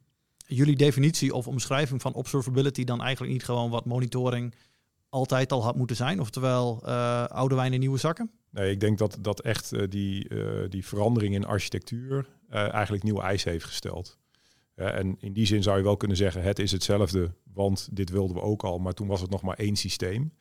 jullie 0.47 0.75
definitie 0.75 1.33
of 1.33 1.47
omschrijving 1.47 2.01
van 2.01 2.13
observability 2.13 2.83
dan 2.83 3.01
eigenlijk 3.01 3.33
niet 3.33 3.43
gewoon 3.43 3.69
wat 3.69 3.85
monitoring 3.85 4.55
altijd 5.09 5.51
al 5.51 5.63
had 5.63 5.75
moeten 5.75 5.95
zijn? 5.95 6.19
Oftewel 6.19 6.81
uh, 6.85 7.25
oude 7.25 7.55
wijn 7.55 7.73
in 7.73 7.79
nieuwe 7.79 7.97
zakken? 7.97 8.31
Nee, 8.49 8.71
ik 8.71 8.79
denk 8.79 8.97
dat, 8.97 9.17
dat 9.21 9.41
echt 9.41 9.73
uh, 9.73 9.83
die, 9.89 10.29
uh, 10.29 10.69
die 10.69 10.85
verandering 10.85 11.33
in 11.33 11.45
architectuur 11.45 12.27
eigenlijk 12.49 13.03
nieuwe 13.03 13.21
eisen 13.21 13.51
heeft 13.51 13.65
gesteld. 13.65 14.17
en 14.75 15.15
in 15.19 15.33
die 15.33 15.45
zin 15.45 15.63
zou 15.63 15.77
je 15.77 15.83
wel 15.83 15.97
kunnen 15.97 16.17
zeggen, 16.17 16.43
het 16.43 16.59
is 16.59 16.71
hetzelfde, 16.71 17.33
want 17.53 17.89
dit 17.91 18.09
wilden 18.09 18.35
we 18.35 18.41
ook 18.41 18.63
al, 18.63 18.77
maar 18.77 18.93
toen 18.93 19.07
was 19.07 19.21
het 19.21 19.29
nog 19.29 19.41
maar 19.41 19.57
één 19.57 19.75
systeem. 19.75 20.33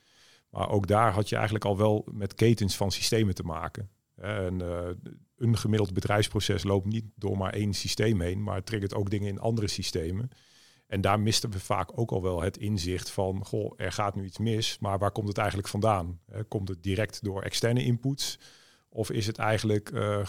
Maar 0.50 0.70
ook 0.70 0.86
daar 0.86 1.12
had 1.12 1.28
je 1.28 1.34
eigenlijk 1.34 1.64
al 1.64 1.76
wel 1.76 2.06
met 2.12 2.34
ketens 2.34 2.76
van 2.76 2.92
systemen 2.92 3.34
te 3.34 3.42
maken. 3.42 3.90
En 4.14 4.60
een 5.36 5.58
gemiddeld 5.58 5.92
bedrijfsproces 5.92 6.62
loopt 6.62 6.86
niet 6.86 7.04
door 7.14 7.36
maar 7.36 7.52
één 7.52 7.74
systeem 7.74 8.20
heen, 8.20 8.42
maar 8.42 8.64
triggert 8.64 8.94
ook 8.94 9.10
dingen 9.10 9.28
in 9.28 9.40
andere 9.40 9.68
systemen. 9.68 10.30
En 10.86 11.00
daar 11.00 11.20
misten 11.20 11.50
we 11.50 11.60
vaak 11.60 11.98
ook 11.98 12.10
al 12.10 12.22
wel 12.22 12.42
het 12.42 12.56
inzicht 12.56 13.10
van, 13.10 13.44
goh, 13.44 13.72
er 13.76 13.92
gaat 13.92 14.14
nu 14.14 14.24
iets 14.24 14.38
mis, 14.38 14.78
maar 14.78 14.98
waar 14.98 15.12
komt 15.12 15.28
het 15.28 15.38
eigenlijk 15.38 15.68
vandaan? 15.68 16.20
Komt 16.48 16.68
het 16.68 16.82
direct 16.82 17.24
door 17.24 17.42
externe 17.42 17.84
inputs? 17.84 18.38
Of 18.88 19.10
is 19.10 19.26
het 19.26 19.38
eigenlijk 19.38 19.90
uh, 19.90 20.28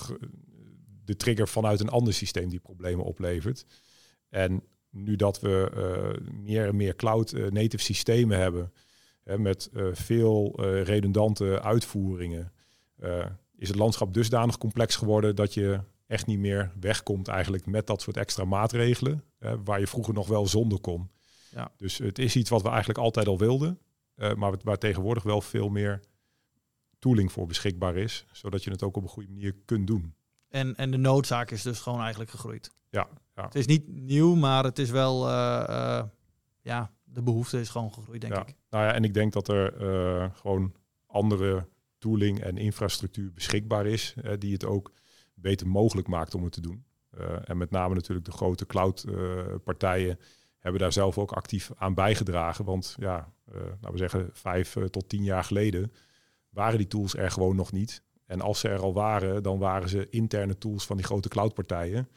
de 1.06 1.16
trigger 1.16 1.48
vanuit 1.48 1.80
een 1.80 1.90
ander 1.90 2.14
systeem 2.14 2.50
die 2.50 2.60
problemen 2.60 3.06
oplevert? 3.06 3.66
En 4.30 4.64
nu 4.90 5.16
dat 5.16 5.40
we 5.40 5.72
uh, 5.76 6.34
meer 6.34 6.68
en 6.68 6.76
meer 6.76 6.96
cloud-native 6.96 7.78
uh, 7.78 7.84
systemen 7.84 8.38
hebben, 8.38 8.74
met 9.38 9.70
veel 9.92 10.62
redundante 10.84 11.62
uitvoeringen, 11.62 12.52
is 13.56 13.68
het 13.68 13.78
landschap 13.78 14.14
dusdanig 14.14 14.58
complex 14.58 14.96
geworden 14.96 15.36
dat 15.36 15.54
je 15.54 15.80
echt 16.12 16.26
niet 16.26 16.40
meer 16.40 16.72
wegkomt 16.80 17.28
eigenlijk 17.28 17.66
met 17.66 17.88
dat 17.88 18.02
soort 18.02 18.18
extra 18.18 18.46
maatregelen, 18.46 19.24
uh, 19.40 19.54
waar 19.64 19.80
je 19.80 19.88
vroeger 19.88 20.14
nog 20.14 20.28
wel 20.28 20.48
zonder 20.48 20.80
kon. 20.80 21.12
Ja. 21.50 21.72
Dus 21.78 21.98
het 21.98 22.20
is 22.20 22.36
iets 22.36 22.50
wat 22.50 22.62
we 22.62 22.70
eigenlijk 22.70 23.00
altijd 23.00 23.28
al 23.28 23.38
wilden, 23.38 23.80
uh, 24.16 24.34
maar 24.34 24.54
waar 24.64 24.78
tegenwoordig 24.78 25.24
wel 25.24 25.42
veel 25.42 25.70
meer 25.70 26.00
tooling 27.00 27.32
voor 27.32 27.48
beschikbaar 27.48 27.96
is, 27.96 28.26
zodat 28.32 28.64
je 28.64 28.72
het 28.72 28.84
ook 28.84 28.96
op 28.96 29.04
een 29.04 29.10
goede 29.10 29.32
manier 29.32 29.56
kunt 29.66 29.88
doen. 29.88 30.16
En, 30.50 30.76
en 30.76 30.92
de 30.92 30.98
noodzaak 30.98 31.52
is 31.52 31.62
dus 31.62 31.80
gewoon 31.80 32.00
eigenlijk 32.00 32.32
gegroeid. 32.32 32.72
Ja, 32.90 33.08
ja. 33.36 33.44
Het 33.44 33.56
is 33.56 33.66
niet 33.66 33.88
nieuw, 33.88 34.36
maar 34.36 34.64
het 34.64 34.80
is 34.80 34.90
wel, 34.90 35.28
uh, 35.28 36.04
ja, 36.62 36.92
de 37.14 37.22
behoefte 37.22 37.60
is 37.60 37.70
gewoon 37.70 37.94
gegroeid, 37.94 38.22
denk 38.22 38.34
ja. 38.34 38.42
ik. 38.42 38.56
Nou 38.70 38.86
ja, 38.86 38.94
en 38.94 39.04
ik 39.04 39.14
denk 39.14 39.34
dat 39.34 39.48
er 39.48 39.74
gewoon 40.36 40.74
andere 41.08 41.68
tooling 41.98 42.40
en 42.40 42.58
infrastructuur 42.58 43.34
beschikbaar 43.34 43.86
is, 43.86 44.16
die 44.38 44.54
het 44.54 44.66
ook 44.66 44.92
beter 45.34 45.68
mogelijk 45.68 46.08
maakt 46.08 46.36
om 46.36 46.44
het 46.44 46.54
te 46.54 46.62
doen. 46.62 46.86
en 47.44 47.58
met 47.58 47.72
name 47.72 47.94
natuurlijk 47.96 48.26
de 48.26 48.32
grote 48.32 48.66
cloud-partijen 48.66 50.20
hebben 50.60 50.82
daar 50.82 50.94
zelf 50.94 51.18
ook 51.18 51.32
actief 51.32 51.72
aan 51.76 51.94
bijgedragen. 51.94 52.66
Want 52.66 52.96
ja, 53.00 53.34
laten 53.54 53.92
we 53.92 53.98
zeggen, 53.98 54.30
vijf 54.34 54.78
tot 54.90 55.10
tien 55.10 55.24
jaar 55.24 55.44
geleden 55.44 55.92
waren 56.50 56.78
die 56.78 56.88
tools 56.88 57.16
er 57.16 57.32
gewoon 57.32 57.56
nog 57.56 57.72
niet. 57.72 58.04
En 58.26 58.42
als 58.42 58.60
ze 58.60 58.70
er 58.70 58.82
al 58.82 58.94
waren, 58.94 59.44
dan 59.44 59.60
waren 59.60 59.90
ze 59.90 60.10
interne 60.10 60.58
tools 60.58 60.86
van 60.86 60.98
die 60.98 61.06
grote 61.06 61.30
cloudpartijen. 61.30 62.10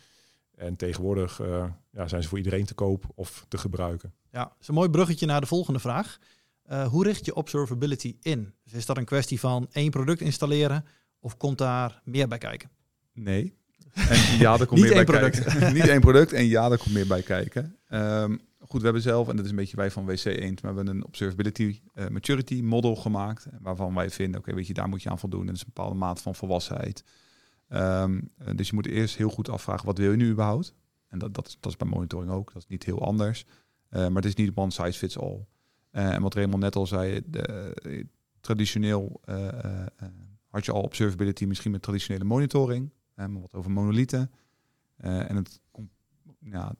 En 0.56 0.76
tegenwoordig 0.76 1.40
uh, 1.40 1.64
ja, 1.90 2.08
zijn 2.08 2.22
ze 2.22 2.28
voor 2.28 2.38
iedereen 2.38 2.64
te 2.64 2.74
koop 2.74 3.04
of 3.14 3.44
te 3.48 3.58
gebruiken. 3.58 4.14
Ja, 4.30 4.42
dat 4.42 4.56
is 4.60 4.68
een 4.68 4.74
mooi 4.74 4.88
bruggetje 4.88 5.26
naar 5.26 5.40
de 5.40 5.46
volgende 5.46 5.78
vraag. 5.80 6.18
Uh, 6.70 6.86
hoe 6.86 7.04
richt 7.04 7.24
je 7.24 7.34
observability 7.34 8.16
in? 8.20 8.54
Dus 8.64 8.72
is 8.72 8.86
dat 8.86 8.96
een 8.96 9.04
kwestie 9.04 9.40
van 9.40 9.68
één 9.72 9.90
product 9.90 10.20
installeren 10.20 10.84
of 11.20 11.36
komt 11.36 11.58
daar 11.58 12.00
meer 12.04 12.28
bij 12.28 12.38
kijken? 12.38 12.70
Nee. 13.12 13.56
En 13.94 14.38
ja, 14.38 14.58
er 14.58 14.66
komt 14.66 14.80
meer 14.84 14.92
bij 14.92 15.04
product. 15.04 15.44
kijken. 15.44 15.72
Niet 15.74 15.88
één 15.88 16.00
product 16.00 16.32
en 16.32 16.44
ja, 16.44 16.70
er 16.70 16.78
komt 16.78 16.94
meer 16.94 17.06
bij 17.06 17.22
kijken. 17.22 17.76
Um, 17.90 18.40
goed, 18.58 18.78
we 18.78 18.84
hebben 18.84 19.02
zelf, 19.02 19.28
en 19.28 19.36
dat 19.36 19.44
is 19.44 19.50
een 19.50 19.56
beetje 19.56 19.76
wij 19.76 19.90
van 19.90 20.06
WC 20.06 20.24
1, 20.24 20.38
maar 20.38 20.70
we 20.70 20.76
hebben 20.76 20.86
een 20.86 21.04
observability 21.04 21.80
uh, 21.94 22.08
maturity 22.08 22.60
model 22.62 22.96
gemaakt. 22.96 23.46
Waarvan 23.60 23.94
wij 23.94 24.10
vinden, 24.10 24.40
oké, 24.40 24.54
weet 24.54 24.66
je, 24.66 24.74
daar 24.74 24.88
moet 24.88 25.02
je 25.02 25.10
aan 25.10 25.18
voldoen. 25.18 25.46
Dat 25.46 25.54
is 25.54 25.60
een 25.60 25.70
bepaalde 25.74 25.96
maat 25.96 26.22
van 26.22 26.34
volwassenheid. 26.34 27.04
Um, 27.74 28.30
dus 28.54 28.68
je 28.68 28.74
moet 28.74 28.86
eerst 28.86 29.16
heel 29.16 29.30
goed 29.30 29.48
afvragen, 29.48 29.86
wat 29.86 29.98
wil 29.98 30.10
je 30.10 30.16
nu 30.16 30.30
überhaupt? 30.30 30.74
En 31.08 31.18
dat, 31.18 31.34
dat, 31.34 31.46
is, 31.46 31.56
dat 31.60 31.70
is 31.70 31.76
bij 31.76 31.88
monitoring 31.88 32.30
ook, 32.30 32.52
dat 32.52 32.62
is 32.62 32.68
niet 32.68 32.84
heel 32.84 33.04
anders. 33.04 33.44
Uh, 33.90 34.00
maar 34.00 34.22
het 34.22 34.24
is 34.24 34.34
niet 34.34 34.52
one 34.54 34.70
size 34.70 34.98
fits 34.98 35.18
all. 35.18 35.46
Uh, 35.92 36.14
en 36.14 36.22
wat 36.22 36.34
Raymond 36.34 36.62
net 36.62 36.76
al 36.76 36.86
zei, 36.86 37.20
de, 37.26 38.06
traditioneel 38.40 39.20
had 40.48 40.64
je 40.64 40.72
al 40.72 40.82
observability 40.82 41.44
misschien 41.44 41.70
met 41.70 41.82
traditionele 41.82 42.24
monitoring. 42.24 42.90
maar 43.14 43.40
wat 43.40 43.52
over 43.52 43.70
monolithen. 43.70 44.30
en 44.96 45.36
het, 45.36 45.60
ja, 46.38 46.74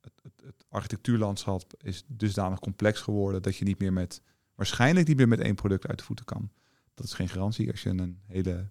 het, 0.00 0.12
het, 0.44 0.64
architectuurlandschap 0.68 1.74
is 1.82 2.04
dusdanig 2.06 2.58
complex 2.58 3.00
geworden 3.00 3.42
dat 3.42 3.56
je 3.56 3.64
niet 3.64 3.78
meer 3.78 3.92
met, 3.92 4.22
waarschijnlijk 4.54 5.08
niet 5.08 5.16
meer 5.16 5.28
met 5.28 5.40
één 5.40 5.54
product 5.54 5.86
uit 5.86 5.98
de 5.98 6.04
voeten 6.04 6.24
kan. 6.24 6.50
Dat 6.94 7.06
is 7.06 7.12
geen 7.12 7.28
garantie. 7.28 7.70
Als 7.70 7.82
je 7.82 7.88
een 7.88 8.20
hele 8.26 8.70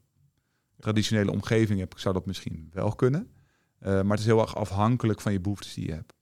traditionele 0.80 1.32
omgeving 1.32 1.80
hebt, 1.80 2.02
zou 2.02 2.14
dat 2.14 2.26
misschien 2.26 2.70
wel 2.74 2.96
kunnen. 2.96 3.32
Uh, 3.80 3.88
maar 3.88 4.12
het 4.12 4.20
is 4.20 4.26
heel 4.26 4.42
erg 4.42 4.56
afhankelijk 4.56 5.22
van 5.22 5.32
je 5.32 5.40
behoeftes 5.40 5.74
die 5.74 5.86
je 5.88 5.94
hebt. 5.94 6.14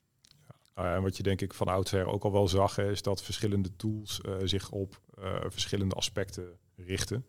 Ja, 0.75 0.95
en 0.95 1.01
wat 1.01 1.17
je 1.17 1.23
denk 1.23 1.41
ik 1.41 1.53
van 1.53 1.67
oudsher 1.67 2.05
ook 2.05 2.23
al 2.23 2.31
wel 2.31 2.47
zag, 2.47 2.77
is 2.77 3.01
dat 3.01 3.23
verschillende 3.23 3.75
tools 3.75 4.21
uh, 4.25 4.35
zich 4.43 4.71
op 4.71 5.01
uh, 5.19 5.35
verschillende 5.47 5.95
aspecten 5.95 6.57
richten. 6.75 7.25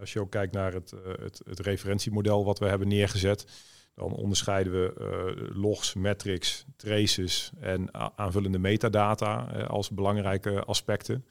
Als 0.00 0.12
je 0.12 0.20
ook 0.20 0.30
kijkt 0.30 0.52
naar 0.52 0.72
het, 0.72 0.90
het, 1.20 1.40
het 1.44 1.60
referentiemodel 1.60 2.44
wat 2.44 2.58
we 2.58 2.66
hebben 2.66 2.88
neergezet, 2.88 3.46
dan 3.94 4.12
onderscheiden 4.12 4.72
we 4.72 5.50
logs, 5.54 5.94
metrics, 5.94 6.64
traces 6.76 7.50
en 7.60 7.94
aanvullende 8.18 8.58
metadata 8.58 9.36
als 9.66 9.90
belangrijke 9.90 10.64
aspecten. 10.64 11.24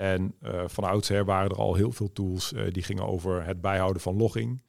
En 0.00 0.34
uh, 0.42 0.62
van 0.66 0.84
oudsher 0.84 1.24
waren 1.24 1.50
er 1.50 1.56
al 1.56 1.74
heel 1.74 1.92
veel 1.92 2.12
tools 2.12 2.52
die 2.72 2.82
gingen 2.82 3.06
over 3.06 3.44
het 3.44 3.60
bijhouden 3.60 4.02
van 4.02 4.16
logging. 4.16 4.62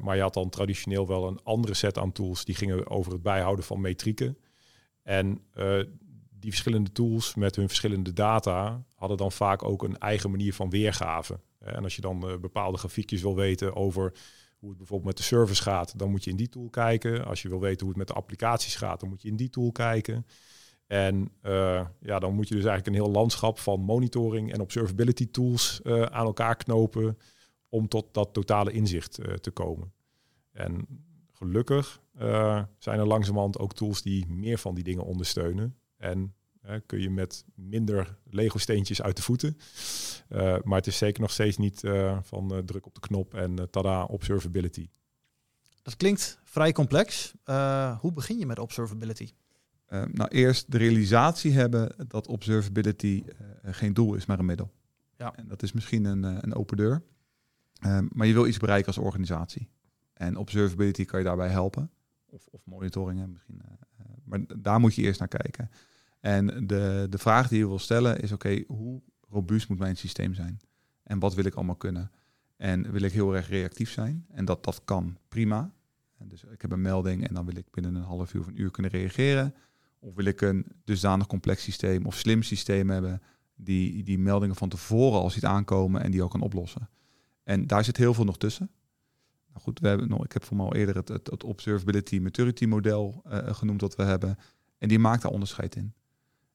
maar 0.00 0.16
je 0.16 0.22
had 0.22 0.34
dan 0.34 0.48
traditioneel 0.48 1.06
wel 1.06 1.26
een 1.26 1.40
andere 1.42 1.74
set 1.74 1.98
aan 1.98 2.12
tools 2.12 2.44
die 2.44 2.54
gingen 2.54 2.90
over 2.90 3.12
het 3.12 3.22
bijhouden 3.22 3.64
van 3.64 3.80
metrieken. 3.80 4.38
En 5.02 5.42
die 6.30 6.50
verschillende 6.50 6.92
tools 6.92 7.34
met 7.34 7.56
hun 7.56 7.68
verschillende 7.68 8.12
data 8.12 8.84
hadden 8.94 9.16
dan 9.16 9.32
vaak 9.32 9.62
ook 9.62 9.82
een 9.82 9.98
eigen 9.98 10.30
manier 10.30 10.54
van 10.54 10.70
weergave. 10.70 11.40
En 11.58 11.82
als 11.82 11.96
je 11.96 12.00
dan 12.00 12.38
bepaalde 12.40 12.78
grafiekjes 12.78 13.22
wil 13.22 13.34
weten 13.34 13.76
over 13.76 14.12
hoe 14.58 14.68
het 14.68 14.78
bijvoorbeeld 14.78 15.08
met 15.08 15.16
de 15.16 15.22
service 15.22 15.62
gaat, 15.62 15.98
dan 15.98 16.10
moet 16.10 16.24
je 16.24 16.30
in 16.30 16.36
die 16.36 16.48
tool 16.48 16.68
kijken. 16.70 17.24
Als 17.24 17.42
je 17.42 17.48
wil 17.48 17.60
weten 17.60 17.80
hoe 17.80 17.88
het 17.88 17.98
met 17.98 18.08
de 18.08 18.14
applicaties 18.14 18.76
gaat, 18.76 19.00
dan 19.00 19.08
moet 19.08 19.22
je 19.22 19.28
in 19.28 19.36
die 19.36 19.50
tool 19.50 19.72
kijken. 19.72 20.26
En 20.88 21.32
uh, 21.42 21.86
ja, 22.00 22.18
dan 22.18 22.34
moet 22.34 22.48
je 22.48 22.54
dus 22.54 22.64
eigenlijk 22.64 22.96
een 22.96 23.02
heel 23.02 23.12
landschap 23.12 23.58
van 23.58 23.80
monitoring 23.80 24.52
en 24.52 24.60
observability 24.60 25.30
tools 25.30 25.80
uh, 25.84 26.02
aan 26.02 26.26
elkaar 26.26 26.56
knopen 26.56 27.18
om 27.68 27.88
tot 27.88 28.14
dat 28.14 28.32
totale 28.32 28.72
inzicht 28.72 29.18
uh, 29.18 29.34
te 29.34 29.50
komen. 29.50 29.92
En 30.52 30.86
gelukkig 31.32 32.00
zijn 32.78 32.98
er 32.98 33.06
langzamerhand 33.06 33.58
ook 33.58 33.74
tools 33.74 34.02
die 34.02 34.26
meer 34.26 34.58
van 34.58 34.74
die 34.74 34.84
dingen 34.84 35.04
ondersteunen. 35.04 35.76
En 35.96 36.34
kun 36.86 37.00
je 37.00 37.10
met 37.10 37.44
minder 37.54 38.18
Lego-steentjes 38.30 39.02
uit 39.02 39.16
de 39.16 39.22
voeten. 39.22 39.56
Maar 40.62 40.78
het 40.78 40.86
is 40.86 40.98
zeker 40.98 41.20
nog 41.20 41.30
steeds 41.30 41.56
niet 41.56 41.80
van 42.20 42.62
druk 42.64 42.86
op 42.86 42.94
de 42.94 43.00
knop 43.00 43.34
en 43.34 43.70
tada, 43.70 44.04
observability. 44.04 44.88
Dat 45.82 45.96
klinkt 45.96 46.40
vrij 46.44 46.72
complex. 46.72 47.34
hoe 48.00 48.12
begin 48.12 48.38
je 48.38 48.46
met 48.46 48.58
observability? 48.58 49.30
Nou, 49.88 50.28
eerst 50.28 50.72
de 50.72 50.78
realisatie 50.78 51.52
hebben 51.52 52.08
dat 52.08 52.26
observability 52.26 53.24
geen 53.62 53.94
doel 53.94 54.14
is, 54.14 54.26
maar 54.26 54.38
een 54.38 54.44
middel. 54.44 54.72
Ja. 55.16 55.36
En 55.36 55.48
dat 55.48 55.62
is 55.62 55.72
misschien 55.72 56.04
een, 56.04 56.22
een 56.22 56.54
open 56.54 56.76
deur. 56.76 57.02
maar 58.12 58.26
je 58.26 58.32
wil 58.32 58.46
iets 58.46 58.58
bereiken 58.58 58.86
als 58.86 58.98
organisatie. 58.98 59.68
En 60.12 60.36
observability 60.36 61.04
kan 61.04 61.18
je 61.18 61.24
daarbij 61.24 61.48
helpen. 61.48 61.90
Of, 62.26 62.46
of 62.50 62.60
monitoringen 62.64 63.32
misschien. 63.32 63.60
maar 64.24 64.40
daar 64.56 64.80
moet 64.80 64.94
je 64.94 65.02
eerst 65.02 65.18
naar 65.18 65.28
kijken. 65.28 65.70
En 66.20 66.66
de, 66.66 67.06
de 67.10 67.18
vraag 67.18 67.48
die 67.48 67.58
je 67.58 67.66
wil 67.66 67.78
stellen 67.78 68.20
is: 68.20 68.32
oké, 68.32 68.64
hoe 68.66 69.02
robuust 69.28 69.68
moet 69.68 69.78
mijn 69.78 69.96
systeem 69.96 70.34
zijn? 70.34 70.60
En 71.02 71.18
wat 71.18 71.34
wil 71.34 71.44
ik 71.44 71.54
allemaal 71.54 71.76
kunnen? 71.76 72.10
En 72.56 72.92
wil 72.92 73.02
ik 73.02 73.12
heel 73.12 73.36
erg 73.36 73.48
reactief 73.48 73.90
zijn? 73.90 74.26
En 74.30 74.44
dat, 74.44 74.64
dat 74.64 74.84
kan 74.84 75.18
prima. 75.28 75.72
En 76.18 76.28
dus 76.28 76.44
ik 76.44 76.62
heb 76.62 76.72
een 76.72 76.80
melding 76.80 77.28
en 77.28 77.34
dan 77.34 77.44
wil 77.44 77.56
ik 77.56 77.70
binnen 77.70 77.94
een 77.94 78.02
half 78.02 78.34
uur 78.34 78.40
of 78.40 78.46
een 78.46 78.60
uur 78.60 78.70
kunnen 78.70 78.90
reageren. 78.90 79.54
Of 79.98 80.14
wil 80.14 80.24
ik 80.24 80.40
een 80.40 80.66
dusdanig 80.84 81.26
complex 81.26 81.62
systeem 81.62 82.06
of 82.06 82.16
slim 82.16 82.42
systeem 82.42 82.90
hebben 82.90 83.22
die 83.54 84.02
die 84.02 84.18
meldingen 84.18 84.56
van 84.56 84.68
tevoren 84.68 85.20
al 85.20 85.30
ziet 85.30 85.44
aankomen 85.44 86.02
en 86.02 86.10
die 86.10 86.22
ook 86.22 86.30
kan 86.30 86.40
oplossen. 86.40 86.88
En 87.42 87.66
daar 87.66 87.84
zit 87.84 87.96
heel 87.96 88.14
veel 88.14 88.24
nog 88.24 88.38
tussen. 88.38 88.70
Nou 89.48 89.60
goed, 89.60 89.80
we 89.80 89.88
hebben 89.88 90.08
nog, 90.08 90.24
ik 90.24 90.32
heb 90.32 90.44
voor 90.44 90.56
mij 90.56 90.66
al 90.66 90.74
eerder 90.74 90.96
het, 90.96 91.08
het, 91.08 91.44
Observability 91.44 92.18
Maturity 92.18 92.64
model 92.64 93.22
uh, 93.26 93.38
genoemd 93.54 93.80
dat 93.80 93.96
we 93.96 94.02
hebben. 94.02 94.38
En 94.78 94.88
die 94.88 94.98
maakt 94.98 95.22
daar 95.22 95.32
onderscheid 95.32 95.76
in. 95.76 95.94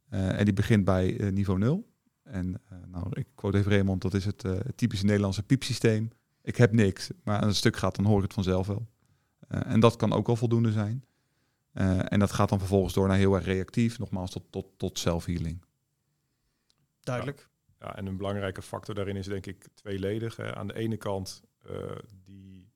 Uh, 0.09 0.39
en 0.39 0.45
die 0.45 0.53
begint 0.53 0.85
bij 0.85 1.19
uh, 1.19 1.31
niveau 1.31 1.59
0. 1.59 1.91
En 2.23 2.61
nou, 2.87 3.05
ik 3.11 3.27
quote 3.35 3.57
even 3.57 3.71
Raymond, 3.71 4.01
dat 4.01 4.13
is 4.13 4.25
het 4.25 4.45
typische 4.75 5.05
Nederlandse 5.05 5.43
piepsysteem. 5.43 6.09
Ik 6.41 6.55
heb 6.55 6.71
niks, 6.71 7.09
maar 7.23 7.37
als 7.37 7.45
een 7.45 7.55
stuk 7.55 7.77
gaat, 7.77 7.95
dan 7.95 8.05
hoor 8.05 8.17
ik 8.17 8.23
het 8.23 8.33
vanzelf 8.33 8.67
wel. 8.67 8.87
en 9.47 9.79
dat 9.79 9.95
kan 9.95 10.13
ook 10.13 10.27
wel 10.27 10.35
voldoende 10.35 10.71
zijn. 10.71 11.03
En 11.73 12.19
dat 12.19 12.31
gaat 12.31 12.49
dan 12.49 12.59
vervolgens 12.59 12.93
door 12.93 13.07
naar 13.07 13.17
heel 13.17 13.35
erg 13.35 13.45
reactief, 13.45 13.99
nogmaals 13.99 14.31
tot, 14.31 14.43
tot, 14.49 14.65
tot 14.77 14.99
self-healing. 14.99 15.65
Duidelijk. 16.99 17.49
Ja, 17.79 17.87
ja, 17.87 17.95
en 17.95 18.05
een 18.05 18.17
belangrijke 18.17 18.61
factor 18.61 18.95
daarin 18.95 19.15
is 19.15 19.25
denk 19.25 19.45
ik 19.45 19.67
tweeledig. 19.73 20.35
Hè. 20.35 20.55
Aan 20.55 20.67
de 20.67 20.75
ene 20.75 20.97
kant 20.97 21.43
die, 22.23 22.69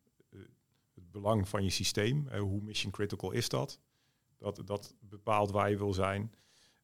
het 0.94 1.12
belang 1.12 1.50
van 1.50 1.64
je 1.64 1.70
systeem. 1.70 2.28
hoe 2.38 2.62
mission 2.62 2.92
critical 2.92 3.32
is 3.32 3.50
dat? 3.50 3.80
Dat, 4.38 4.62
dat 4.66 4.96
bepaalt 5.00 5.52
waar 5.52 5.70
je 5.70 5.78
wil 5.78 5.94
zijn. 5.94 6.34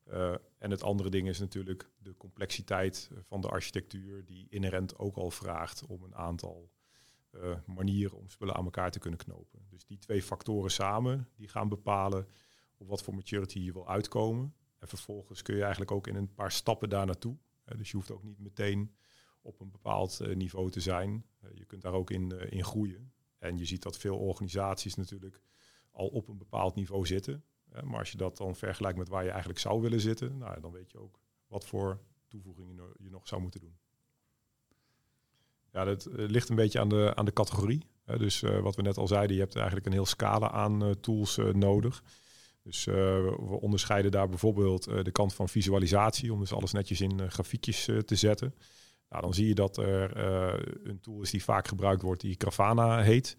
Uh, 0.07 0.35
en 0.57 0.71
het 0.71 0.83
andere 0.83 1.09
ding 1.09 1.27
is 1.27 1.39
natuurlijk 1.39 1.89
de 1.97 2.17
complexiteit 2.17 3.09
van 3.27 3.41
de 3.41 3.47
architectuur, 3.47 4.25
die 4.25 4.47
inherent 4.49 4.97
ook 4.97 5.15
al 5.15 5.31
vraagt 5.31 5.85
om 5.85 6.03
een 6.03 6.15
aantal 6.15 6.69
uh, 7.35 7.57
manieren 7.65 8.17
om 8.17 8.29
spullen 8.29 8.55
aan 8.55 8.63
elkaar 8.63 8.91
te 8.91 8.99
kunnen 8.99 9.19
knopen. 9.19 9.65
Dus 9.69 9.85
die 9.85 9.97
twee 9.97 10.21
factoren 10.21 10.71
samen, 10.71 11.29
die 11.35 11.47
gaan 11.47 11.69
bepalen 11.69 12.27
op 12.77 12.87
wat 12.87 13.03
voor 13.03 13.15
maturity 13.15 13.59
je 13.59 13.73
wil 13.73 13.87
uitkomen. 13.87 14.53
En 14.79 14.87
vervolgens 14.87 15.41
kun 15.41 15.55
je 15.55 15.61
eigenlijk 15.61 15.91
ook 15.91 16.07
in 16.07 16.15
een 16.15 16.33
paar 16.33 16.51
stappen 16.51 16.89
daar 16.89 17.05
naartoe. 17.05 17.37
Dus 17.77 17.91
je 17.91 17.97
hoeft 17.97 18.11
ook 18.11 18.23
niet 18.23 18.39
meteen 18.39 18.95
op 19.41 19.59
een 19.59 19.71
bepaald 19.71 20.35
niveau 20.35 20.71
te 20.71 20.79
zijn. 20.79 21.25
je 21.53 21.65
kunt 21.65 21.81
daar 21.81 21.93
ook 21.93 22.09
in, 22.09 22.51
in 22.51 22.63
groeien. 22.63 23.13
En 23.37 23.57
je 23.57 23.65
ziet 23.65 23.83
dat 23.83 23.97
veel 23.97 24.17
organisaties 24.17 24.95
natuurlijk 24.95 25.41
al 25.91 26.07
op 26.07 26.27
een 26.27 26.37
bepaald 26.37 26.75
niveau 26.75 27.05
zitten. 27.05 27.43
Maar 27.83 27.99
als 27.99 28.11
je 28.11 28.17
dat 28.17 28.37
dan 28.37 28.55
vergelijkt 28.55 28.97
met 28.97 29.09
waar 29.09 29.23
je 29.23 29.29
eigenlijk 29.29 29.59
zou 29.59 29.81
willen 29.81 29.99
zitten, 29.99 30.37
nou, 30.37 30.59
dan 30.59 30.71
weet 30.71 30.91
je 30.91 30.97
ook 30.97 31.19
wat 31.47 31.65
voor 31.65 31.99
toevoegingen 32.27 32.93
je 32.97 33.09
nog 33.09 33.27
zou 33.27 33.41
moeten 33.41 33.59
doen. 33.59 33.77
Ja, 35.73 35.83
dat 35.83 36.05
eh, 36.05 36.27
ligt 36.27 36.49
een 36.49 36.55
beetje 36.55 36.79
aan 36.79 36.89
de, 36.89 37.11
aan 37.15 37.25
de 37.25 37.33
categorie. 37.33 37.85
Dus 38.17 38.41
uh, 38.41 38.59
wat 38.59 38.75
we 38.75 38.81
net 38.81 38.97
al 38.97 39.07
zeiden, 39.07 39.35
je 39.35 39.41
hebt 39.41 39.55
eigenlijk 39.55 39.85
een 39.85 39.91
heel 39.91 40.05
scala 40.05 40.51
aan 40.51 40.83
uh, 40.83 40.91
tools 40.91 41.39
nodig. 41.51 42.03
Dus 42.63 42.85
we 42.85 43.57
onderscheiden 43.61 44.11
daar 44.11 44.29
bijvoorbeeld 44.29 44.83
de 44.83 45.11
kant 45.11 45.33
van 45.33 45.49
visualisatie, 45.49 46.33
om 46.33 46.39
dus 46.39 46.53
alles 46.53 46.71
netjes 46.71 47.01
in 47.01 47.31
grafiekjes 47.31 47.89
te 48.05 48.15
zetten. 48.15 48.55
Nou, 49.09 49.21
dan 49.21 49.33
zie 49.33 49.47
je 49.47 49.55
dat 49.55 49.77
er 49.77 50.17
een 50.83 50.99
tool 51.01 51.21
is 51.21 51.31
die 51.31 51.43
vaak 51.43 51.67
gebruikt 51.67 52.01
wordt, 52.01 52.21
die 52.21 52.35
Grafana 52.37 53.01
heet. 53.01 53.37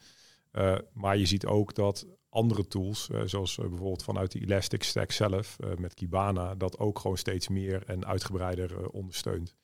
maar 0.93 1.17
je 1.17 1.27
ziet 1.27 1.47
ook 1.47 1.75
dat 1.75 2.07
andere 2.29 2.67
tools, 2.67 3.09
zoals 3.25 3.57
bijvoorbeeld 3.57 4.05
vanuit 4.05 4.33
de 4.33 4.41
Elastic 4.41 4.83
Stack 4.83 5.13
zelf 5.13 5.57
met 5.79 5.95
Kibana, 5.95 6.55
dat 6.55 6.79
ook 6.79 6.99
gewoon 6.99 7.19
steeds 7.19 7.49
meer 7.49 7.83
en 7.87 8.07
uitgebreider 8.07 8.89
ondersteunt. 8.89 9.55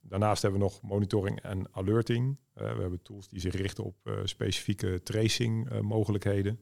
Daarnaast 0.00 0.42
hebben 0.42 0.60
we 0.60 0.66
nog 0.66 0.82
monitoring 0.82 1.40
en 1.40 1.66
alerting. 1.70 2.36
we 2.52 2.62
hebben 2.62 3.02
tools 3.02 3.28
die 3.28 3.40
zich 3.40 3.54
richten 3.54 3.84
op 3.84 4.20
specifieke 4.24 5.02
tracing 5.02 5.80
mogelijkheden. 5.80 6.60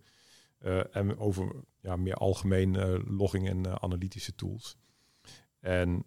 en 0.91 1.19
over 1.19 1.53
ja, 1.81 1.97
meer 1.97 2.15
algemeen 2.15 3.03
logging 3.17 3.49
en 3.49 3.83
analytische 3.83 4.35
tools. 4.35 4.77
En 5.61 6.05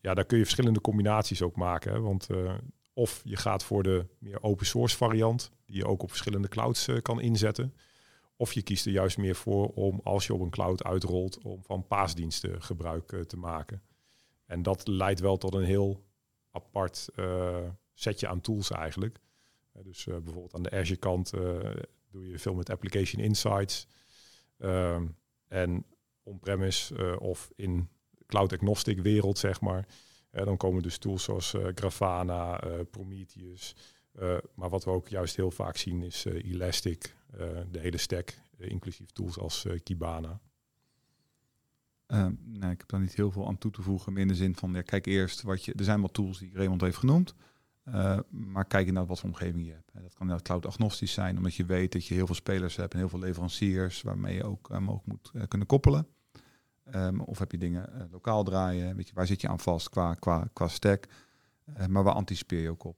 ja, 0.00 0.14
daar 0.14 0.24
kun 0.24 0.38
je 0.38 0.44
verschillende 0.44 0.80
combinaties 0.80 1.42
ook 1.42 1.56
maken. 1.56 2.02
Want 2.02 2.28
of 2.92 3.20
je 3.24 3.36
gaat 3.36 3.64
voor 3.64 3.82
de 3.82 4.06
meer 4.18 4.42
open 4.42 4.66
source 4.66 4.96
variant, 4.96 5.50
die 5.66 5.76
je 5.76 5.86
ook 5.86 6.02
op 6.02 6.08
verschillende 6.08 6.48
clouds 6.48 6.88
kan 7.02 7.20
inzetten. 7.20 7.74
Of 8.36 8.52
je 8.52 8.62
kiest 8.62 8.86
er 8.86 8.92
juist 8.92 9.18
meer 9.18 9.34
voor 9.34 9.68
om, 9.68 10.00
als 10.02 10.26
je 10.26 10.34
op 10.34 10.40
een 10.40 10.50
cloud 10.50 10.84
uitrolt, 10.84 11.38
om 11.42 11.62
van 11.62 11.86
paasdiensten 11.86 12.62
gebruik 12.62 13.24
te 13.26 13.36
maken. 13.36 13.82
En 14.46 14.62
dat 14.62 14.88
leidt 14.88 15.20
wel 15.20 15.36
tot 15.36 15.54
een 15.54 15.64
heel 15.64 16.04
apart 16.50 17.08
uh, 17.16 17.68
setje 17.92 18.28
aan 18.28 18.40
tools 18.40 18.70
eigenlijk. 18.70 19.18
Uh, 19.76 19.84
dus 19.84 20.04
bijvoorbeeld 20.04 20.54
aan 20.54 20.62
de 20.62 20.70
Azure 20.70 20.98
kant 20.98 21.30
doe 22.10 22.28
je 22.28 22.38
veel 22.38 22.54
met 22.54 22.70
Application 22.70 23.22
Insights. 23.22 23.86
Ehm, 24.58 25.06
en 25.48 25.84
on-premise 26.22 27.18
of 27.20 27.50
in 27.56 27.88
cloud-agnostic 28.26 28.98
wereld, 29.00 29.38
zeg 29.38 29.60
maar. 29.60 29.86
dan 30.30 30.56
komen 30.56 30.82
dus 30.82 30.98
tools 30.98 31.24
zoals 31.24 31.54
Grafana, 31.74 32.60
Prometheus. 32.90 33.76
maar 34.54 34.68
wat 34.68 34.84
we 34.84 34.90
ook 34.90 35.08
juist 35.08 35.36
heel 35.36 35.50
vaak 35.50 35.76
zien 35.76 36.02
is 36.02 36.24
Elastic, 36.24 37.14
eh, 37.38 37.60
de 37.70 37.78
hele 37.78 37.96
stack, 37.96 38.38
eh, 38.58 38.68
inclusief 38.68 39.10
tools 39.10 39.38
als 39.38 39.64
eh, 39.64 39.78
Nee, 42.40 42.70
ik 42.70 42.78
heb 42.78 42.88
daar 42.88 43.00
niet 43.00 43.14
heel 43.14 43.30
veel 43.30 43.46
aan 43.46 43.58
toe 43.58 43.70
te 43.70 43.82
voegen. 43.82 44.16
in 44.16 44.28
de 44.28 44.34
zin 44.34 44.56
van, 44.56 44.72
ja, 44.72 44.82
kijk 44.82 45.06
eerst 45.06 45.42
wat 45.42 45.64
je. 45.64 45.72
Er 45.72 45.84
zijn 45.84 46.00
wel 46.00 46.10
tools 46.10 46.38
die 46.38 46.54
Raymond 46.54 46.80
heeft 46.80 46.96
genoemd. 46.96 47.34
maar 48.30 48.64
kijk 48.64 48.92
naar 48.92 49.06
wat 49.06 49.20
voor 49.20 49.28
omgeving 49.28 49.66
je 49.66 49.72
hebt. 49.72 49.90
Dat 50.02 50.14
kan 50.14 50.40
cloud 50.42 50.66
agnostisch 50.66 51.12
zijn, 51.12 51.36
omdat 51.36 51.54
je 51.54 51.64
weet 51.64 51.92
dat 51.92 52.06
je 52.06 52.14
heel 52.14 52.26
veel 52.26 52.34
spelers 52.34 52.76
hebt 52.76 52.92
en 52.92 52.98
heel 52.98 53.08
veel 53.08 53.18
leveranciers 53.18 54.02
waarmee 54.02 54.34
je 54.34 54.44
ook 54.44 54.68
mogelijk 54.68 55.06
moet 55.06 55.48
kunnen 55.48 55.66
koppelen. 55.66 56.06
Um, 56.94 57.20
of 57.20 57.38
heb 57.38 57.52
je 57.52 57.58
dingen 57.58 58.08
lokaal 58.10 58.44
draaien? 58.44 58.96
Weet 58.96 59.08
je, 59.08 59.14
waar 59.14 59.26
zit 59.26 59.40
je 59.40 59.48
aan 59.48 59.60
vast 59.60 59.88
qua, 59.88 60.14
qua, 60.14 60.48
qua 60.52 60.68
stack? 60.68 61.06
maar 61.88 62.02
waar 62.02 62.14
anticipeer 62.14 62.60
je 62.60 62.70
ook 62.70 62.84
op? 62.84 62.96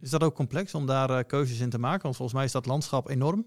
Is 0.00 0.10
dat 0.10 0.22
ook 0.22 0.34
complex 0.34 0.74
om 0.74 0.86
daar 0.86 1.24
keuzes 1.24 1.60
in 1.60 1.70
te 1.70 1.78
maken? 1.78 2.02
Want 2.02 2.16
volgens 2.16 2.36
mij 2.36 2.46
is 2.46 2.52
dat 2.52 2.66
landschap 2.66 3.08
enorm. 3.08 3.46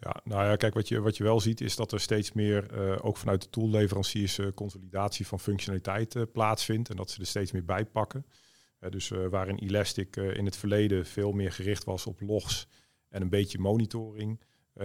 Ja, 0.00 0.20
nou 0.24 0.44
ja, 0.44 0.56
kijk, 0.56 0.74
wat 0.74 0.88
je, 0.88 1.00
wat 1.00 1.16
je 1.16 1.24
wel 1.24 1.40
ziet 1.40 1.60
is 1.60 1.76
dat 1.76 1.92
er 1.92 2.00
steeds 2.00 2.32
meer, 2.32 2.88
uh, 2.88 2.96
ook 3.00 3.16
vanuit 3.16 3.42
de 3.42 3.50
toolleveranciers, 3.50 4.38
uh, 4.38 4.46
consolidatie 4.54 5.26
van 5.26 5.40
functionaliteit 5.40 6.14
uh, 6.14 6.22
plaatsvindt 6.32 6.90
en 6.90 6.96
dat 6.96 7.10
ze 7.10 7.20
er 7.20 7.26
steeds 7.26 7.52
meer 7.52 7.64
bij 7.64 7.84
pakken. 7.84 8.26
dus 8.90 9.08
waarin 9.08 9.58
Elastic 9.58 10.16
in 10.16 10.44
het 10.44 10.56
verleden 10.56 11.06
veel 11.06 11.32
meer 11.32 11.52
gericht 11.52 11.84
was 11.84 12.06
op 12.06 12.20
logs 12.20 12.68
en 13.08 13.22
een 13.22 13.28
beetje 13.28 13.58
monitoring, 13.58 14.40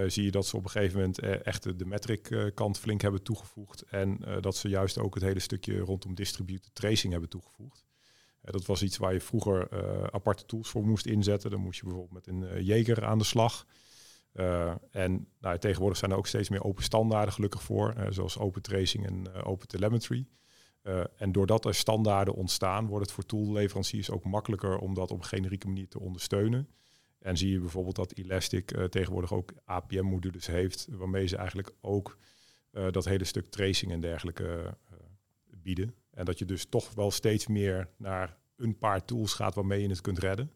zie 0.08 0.24
je 0.24 0.32
dat 0.32 0.48
ze 0.48 0.58
op 0.58 0.64
een 0.64 0.70
gegeven 0.70 1.00
moment 1.00 1.20
echt 1.20 1.80
de 1.80 1.86
metric 1.86 2.52
kant 2.54 2.80
flink 2.80 3.02
hebben 3.02 3.24
toegevoegd 3.24 3.82
en 3.82 4.20
dat 4.40 4.56
ze 4.56 4.70
juist 4.70 4.98
ook 4.98 5.14
het 5.14 5.24
hele 5.24 5.40
stukje 5.40 5.80
rondom 5.80 6.16
distributed 6.16 6.70
tracing 6.76 7.12
hebben 7.12 7.30
toegevoegd. 7.30 7.86
dat 8.42 8.66
was 8.66 8.84
iets 8.84 8.98
waar 8.98 9.14
je 9.14 9.22
vroeger 9.22 9.70
aparte 10.12 10.46
tools 10.46 10.70
voor 10.70 10.86
moest 10.86 11.06
inzetten. 11.06 11.52
Dan 11.52 11.62
moest 11.62 11.80
je 11.80 11.86
bijvoorbeeld 11.86 12.26
met 12.26 12.28
een 12.28 12.64
Jager 12.64 13.06
aan 13.06 13.18
de 13.18 13.24
slag. 13.24 13.66
Uh, 14.34 14.74
en 14.92 15.28
nou, 15.40 15.58
tegenwoordig 15.58 15.98
zijn 15.98 16.12
er 16.12 16.18
ook 16.18 16.28
steeds 16.28 16.50
meer 16.50 16.64
open 16.64 16.84
standaarden 16.84 17.34
gelukkig 17.34 17.64
voor, 17.64 17.94
uh, 17.98 18.06
zoals 18.10 18.38
open 18.38 18.62
tracing 18.62 19.06
en 19.06 19.28
uh, 19.36 19.48
open 19.48 19.68
telemetry. 19.68 20.28
en 21.16 21.32
doordat 21.32 21.66
er 21.66 21.76
standaarden 21.76 22.34
ontstaan, 22.34 22.88
wordt 22.88 23.06
het 23.06 23.14
voor 23.14 23.26
toolleveranciers 23.26 24.10
ook 24.10 24.24
makkelijker 24.24 24.78
om 24.78 24.94
dat 24.94 25.12
op 25.12 25.18
een 25.18 25.26
generieke 25.26 25.68
manier 25.68 25.88
te 25.88 26.00
ondersteunen. 26.00 26.70
En 27.20 27.38
zie 27.38 27.52
je 27.52 27.60
bijvoorbeeld 27.60 27.96
dat 27.96 28.14
Elastic 28.14 28.78
tegenwoordig 28.90 29.34
ook 29.34 29.54
APM-modules 29.66 30.48
heeft, 30.48 30.88
waarmee 30.90 31.28
ze 31.28 31.38
eigenlijk 31.38 31.72
ook 31.82 32.18
dat 32.92 33.06
hele 33.06 33.24
stuk 33.24 33.46
tracing 33.50 33.92
en 33.92 34.00
dergelijke 34.00 34.78
bieden. 35.50 35.96
En 36.12 36.26
dat 36.26 36.40
je 36.40 36.46
dus 36.46 36.66
toch 36.66 36.94
wel 36.94 37.12
steeds 37.12 37.48
meer 37.48 37.90
naar 37.98 38.38
een 38.56 38.78
paar 38.78 39.06
tools 39.06 39.34
gaat 39.34 39.56
waarmee 39.56 39.82
je 39.82 39.90
het 39.90 40.02
kunt 40.02 40.20
redden. 40.20 40.52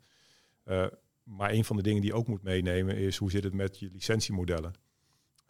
Maar 1.25 1.51
een 1.51 1.65
van 1.65 1.75
de 1.75 1.81
dingen 1.81 2.01
die 2.01 2.11
je 2.11 2.17
ook 2.17 2.27
moet 2.27 2.43
meenemen 2.43 2.97
is 2.97 3.17
hoe 3.17 3.31
zit 3.31 3.43
het 3.43 3.53
met 3.53 3.79
je 3.79 3.89
licentiemodellen. 3.91 4.73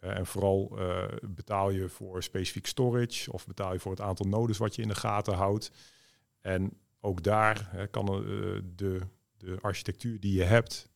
Uh, 0.00 0.16
en 0.16 0.26
vooral 0.26 0.78
uh, 0.78 1.04
betaal 1.22 1.70
je 1.70 1.88
voor 1.88 2.22
specifiek 2.22 2.66
storage 2.66 3.32
of 3.32 3.46
betaal 3.46 3.72
je 3.72 3.78
voor 3.78 3.90
het 3.90 4.00
aantal 4.00 4.26
nodes 4.26 4.58
wat 4.58 4.74
je 4.74 4.82
in 4.82 4.88
de 4.88 4.94
gaten 4.94 5.34
houdt. 5.34 5.70
En 6.40 6.78
ook 7.00 7.22
daar 7.22 7.88
kan 7.90 8.06
de, 8.76 9.00
de 9.36 9.58
architectuur 9.60 10.20
die 10.20 10.34
je 10.34 10.42
hebt 10.42 10.88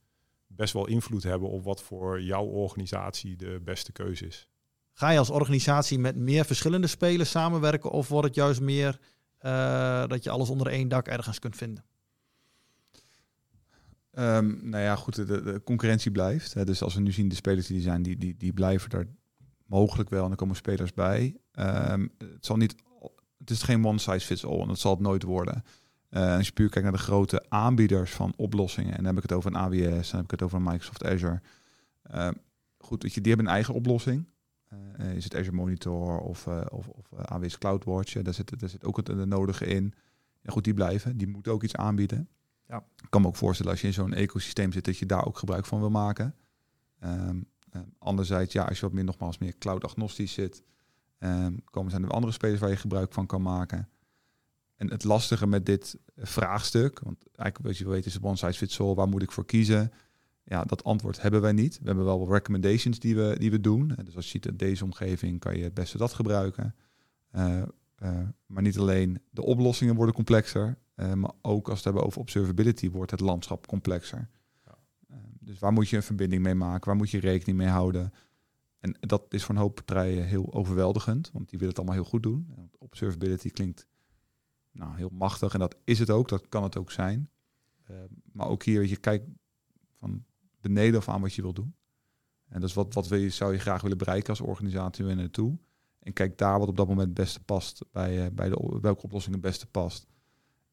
best 0.47 0.73
wel 0.73 0.87
invloed 0.87 1.23
hebben 1.23 1.49
op 1.49 1.65
wat 1.65 1.83
voor 1.83 2.23
jouw 2.23 2.45
organisatie 2.45 3.37
de 3.37 3.61
beste 3.65 3.93
keuze 3.93 4.27
is. 4.27 4.49
Ga 4.93 5.11
je 5.11 5.19
als 5.19 5.31
organisatie 5.31 5.99
met 5.99 6.17
meer 6.17 6.45
verschillende 6.45 6.87
spelers 6.87 7.31
samenwerken 7.31 7.91
of 7.91 8.09
wordt 8.09 8.27
het 8.27 8.37
juist 8.37 8.61
meer 8.61 8.99
dat 10.09 10.25
je 10.25 10.31
alles 10.31 10.51
onder 10.51 10.67
één 10.67 10.89
dak 10.89 11.07
ergens 11.07 11.39
kunt 11.39 11.57
vinden? 11.57 11.85
Um, 14.19 14.61
nou 14.63 14.83
ja, 14.83 14.97
goed, 14.97 15.15
de, 15.15 15.25
de, 15.25 15.61
concurrentie 15.65 16.11
blijft. 16.11 16.55
Hè. 16.55 16.65
Dus 16.65 16.83
als 16.83 16.95
we 16.95 17.01
nu 17.01 17.13
zien 17.13 17.29
de 17.29 17.35
spelers 17.35 17.67
die 17.67 17.77
er 17.77 17.83
zijn, 17.83 18.03
die, 18.03 18.17
die, 18.17 18.37
die 18.37 18.53
blijven 18.53 18.91
er 18.91 19.07
mogelijk 19.67 20.11
wel. 20.11 20.25
En 20.25 20.31
er 20.31 20.37
komen 20.37 20.57
spelers 20.57 20.95
bij. 20.95 21.37
Um, 21.59 22.13
het 22.19 22.47
zal 22.47 22.57
niet, 22.57 22.75
het 23.39 23.51
is 23.51 23.63
geen 23.63 23.87
one 23.87 23.99
size 23.99 24.27
fits 24.27 24.45
all 24.45 24.61
en 24.61 24.69
dat 24.69 24.79
zal 24.79 24.93
het 24.93 25.01
nooit 25.01 25.23
worden. 25.23 25.65
Uh, 26.11 26.37
als 26.37 26.47
je 26.47 26.53
puur 26.53 26.69
kijkt 26.69 26.89
naar 26.89 26.97
de 26.97 27.03
grote 27.03 27.45
aanbieders 27.49 28.11
van 28.11 28.33
oplossingen, 28.37 28.91
en 28.91 28.97
dan 28.97 29.07
heb 29.07 29.17
ik 29.17 29.23
het 29.23 29.33
over 29.33 29.51
een 29.51 29.61
AWS, 29.61 30.11
dan 30.11 30.17
heb 30.21 30.25
ik 30.25 30.31
het 30.31 30.43
over 30.43 30.57
een 30.57 30.65
Microsoft 30.65 31.05
Azure. 31.05 31.41
Uh, 32.15 32.29
goed, 32.79 33.15
je, 33.15 33.21
die 33.21 33.29
hebben 33.29 33.47
een 33.47 33.55
eigen 33.55 33.75
oplossing. 33.75 34.27
Uh, 34.99 35.15
is 35.15 35.25
het 35.25 35.35
Azure 35.35 35.57
Monitor 35.57 36.19
of, 36.19 36.47
uh, 36.47 36.61
of, 36.69 36.89
of 36.89 37.13
AWS 37.13 37.59
CloudWatch? 37.59 38.23
daar, 38.23 38.35
zit, 38.35 38.61
daar 38.61 38.69
zit 38.69 38.85
ook 38.85 38.97
het 38.97 39.27
nodige 39.27 39.67
in. 39.67 39.95
Ja, 40.41 40.53
goed, 40.53 40.65
die 40.65 40.75
blijven. 40.75 41.17
Die 41.17 41.27
moeten 41.27 41.53
ook 41.53 41.63
iets 41.63 41.77
aanbieden. 41.77 42.29
Ja. 42.71 42.85
Ik 43.03 43.11
kan 43.11 43.21
me 43.21 43.27
ook 43.27 43.37
voorstellen 43.37 43.73
als 43.73 43.81
je 43.81 43.87
in 43.87 43.93
zo'n 43.93 44.15
ecosysteem 44.15 44.73
zit 44.73 44.85
dat 44.85 44.99
je 44.99 45.07
daar 45.07 45.27
ook 45.27 45.39
gebruik 45.39 45.67
van 45.67 45.81
wil 45.81 45.91
maken. 45.91 46.35
Um, 47.05 47.49
anderzijds, 47.99 48.53
ja, 48.53 48.65
als 48.65 48.81
je 48.81 48.87
wat 48.87 48.95
meer 48.95 49.05
nogmaals 49.05 49.39
meer 49.39 49.59
cloud-agnostisch 49.59 50.33
zit, 50.33 50.63
um, 51.19 51.65
komen 51.65 51.91
zijn 51.91 52.03
er 52.03 52.11
andere 52.11 52.33
spelers 52.33 52.61
waar 52.61 52.71
je 52.71 52.77
gebruik 52.77 53.13
van 53.13 53.27
kan 53.27 53.43
maken. 53.43 53.89
En 54.77 54.91
het 54.91 55.05
lastige 55.05 55.47
met 55.47 55.67
dit 55.67 55.99
vraagstuk, 56.17 57.01
want 57.01 57.25
eigenlijk 57.25 57.59
wat 57.69 57.77
je 57.77 57.89
weet 57.89 58.07
is 58.07 58.15
het 58.15 58.23
one 58.23 58.37
size 58.37 58.59
fits 58.59 58.81
all, 58.81 58.95
waar 58.95 59.09
moet 59.09 59.23
ik 59.23 59.33
voor 59.33 59.45
kiezen? 59.47 59.93
Ja, 60.45 60.65
dat 60.65 60.85
antwoord 60.85 61.23
hebben 61.23 61.41
wij 61.41 61.53
niet. 61.53 61.79
We 61.79 61.87
hebben 61.87 62.05
wel 62.05 62.33
recommendations 62.33 62.99
die 62.99 63.17
we, 63.17 63.37
die 63.39 63.51
we 63.51 63.61
doen. 63.61 63.93
Dus 64.05 64.17
als 64.17 64.25
je 64.25 64.31
ziet 64.31 64.47
in 64.47 64.57
deze 64.57 64.85
omgeving 64.85 65.41
kan 65.41 65.57
je 65.57 65.65
het 65.65 65.75
beste 65.75 65.99
dat 65.99 66.13
gebruiken. 66.13 66.75
Uh, 67.33 67.63
uh, 68.03 68.19
maar 68.47 68.63
niet 68.63 68.79
alleen 68.79 69.23
de 69.31 69.43
oplossingen 69.43 69.95
worden 69.95 70.15
complexer, 70.15 70.79
uh, 71.01 71.13
maar 71.13 71.33
ook 71.43 71.69
als 71.69 71.69
we 71.69 71.75
het 71.75 71.85
hebben 71.85 72.05
over 72.05 72.21
observability, 72.21 72.91
wordt 72.91 73.11
het 73.11 73.21
landschap 73.21 73.67
complexer. 73.67 74.29
Ja. 74.67 74.79
Uh, 75.11 75.17
dus 75.41 75.59
waar 75.59 75.73
moet 75.73 75.89
je 75.89 75.97
een 75.97 76.03
verbinding 76.03 76.43
mee 76.43 76.55
maken? 76.55 76.87
Waar 76.87 76.97
moet 76.97 77.11
je 77.11 77.21
rekening 77.21 77.59
mee 77.59 77.69
houden? 77.69 78.13
En 78.81 78.97
dat 79.01 79.25
is 79.29 79.45
voor 79.45 79.55
een 79.55 79.61
hoop 79.61 79.75
partijen 79.75 80.25
heel 80.25 80.53
overweldigend, 80.53 81.31
want 81.33 81.49
die 81.49 81.59
willen 81.59 81.75
het 81.75 81.79
allemaal 81.79 82.03
heel 82.03 82.11
goed 82.11 82.23
doen. 82.23 82.71
Observability 82.79 83.51
klinkt 83.51 83.87
nou, 84.73 84.97
heel 84.97 85.11
machtig 85.13 85.53
en 85.53 85.59
dat 85.59 85.77
is 85.85 85.99
het 85.99 86.11
ook, 86.11 86.29
dat 86.29 86.49
kan 86.49 86.63
het 86.63 86.77
ook 86.77 86.91
zijn. 86.91 87.31
Uh, 87.91 87.97
maar 88.33 88.47
ook 88.47 88.63
hier, 88.63 88.87
je 88.87 88.97
kijkt 88.97 89.27
van 89.95 90.25
beneden 90.61 90.99
af 90.99 91.09
aan 91.09 91.21
wat 91.21 91.35
je 91.35 91.43
wil 91.43 91.53
doen. 91.53 91.75
En 92.49 92.61
dat 92.61 92.69
is 92.69 92.75
wat, 92.75 92.95
wat 92.95 93.09
wil 93.09 93.19
je, 93.19 93.31
zou 93.31 93.53
je 93.53 93.59
graag 93.59 93.83
willen 93.83 93.99
bereiken 93.99 94.29
als 94.29 94.41
organisatie 94.41 95.05
weer 95.05 95.17
naartoe. 95.17 95.59
En 95.99 96.13
kijk 96.13 96.39
daar 96.39 96.59
wat 96.59 96.69
op 96.69 96.77
dat 96.77 96.89
moment 96.89 97.07
het 97.07 97.17
beste 97.17 97.45
past, 97.45 97.85
bij, 97.93 98.35
bij 98.35 98.49
de, 98.49 98.79
welke 98.81 99.03
oplossing 99.03 99.35
het 99.35 99.45
beste 99.45 99.67
past. 99.67 100.07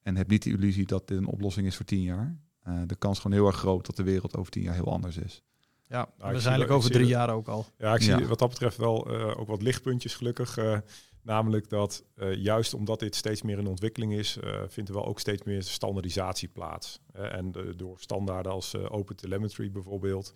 En 0.08 0.16
heb 0.16 0.28
niet 0.28 0.44
de 0.44 0.50
illusie 0.50 0.86
dat 0.86 1.08
dit 1.08 1.18
een 1.18 1.28
oplossing 1.28 1.68
is 1.68 1.76
voor 1.76 1.86
tien 1.86 2.02
jaar. 2.02 2.38
Uh, 2.68 2.82
de 2.86 2.96
kans 2.96 3.20
gewoon 3.20 3.38
heel 3.38 3.48
erg 3.48 3.56
groot 3.56 3.86
dat 3.86 3.96
de 3.96 4.04
wereld 4.04 4.38
over 4.38 4.52
tien 4.52 4.64
jaar 4.64 4.74
heel 4.74 4.92
anders 4.92 5.18
is. 5.18 5.44
Ja, 5.88 6.10
nou, 6.18 6.32
waarschijnlijk 6.32 6.72
over 6.72 6.92
drie 6.92 7.08
jaar 7.08 7.30
ook 7.30 7.48
al. 7.48 7.66
Ja, 7.78 7.96
ik 7.96 8.02
zie 8.02 8.28
wat 8.28 8.40
dat 8.40 8.50
betreft 8.50 8.78
wel 8.78 9.14
uh, 9.14 9.40
ook 9.40 9.48
wat 9.48 9.62
lichtpuntjes 9.62 10.16
gelukkig. 10.16 10.58
Uh, 10.58 10.78
namelijk 11.22 11.70
dat 11.70 12.04
juist 12.36 12.74
omdat 12.74 13.00
dit 13.00 13.16
steeds 13.16 13.42
meer 13.42 13.58
in 13.58 13.68
ontwikkeling 13.68 14.14
is, 14.14 14.38
vindt 14.68 14.90
er 14.90 14.96
wel 14.96 15.06
ook 15.06 15.20
steeds 15.20 15.44
meer 15.44 15.64
standaardisatie 15.64 16.48
plaats. 16.48 17.00
en 17.14 17.52
door 17.76 18.00
standaarden 18.00 18.52
als 18.52 18.76
Open 18.76 19.16
Telemetry 19.16 19.72
bijvoorbeeld, 19.72 20.34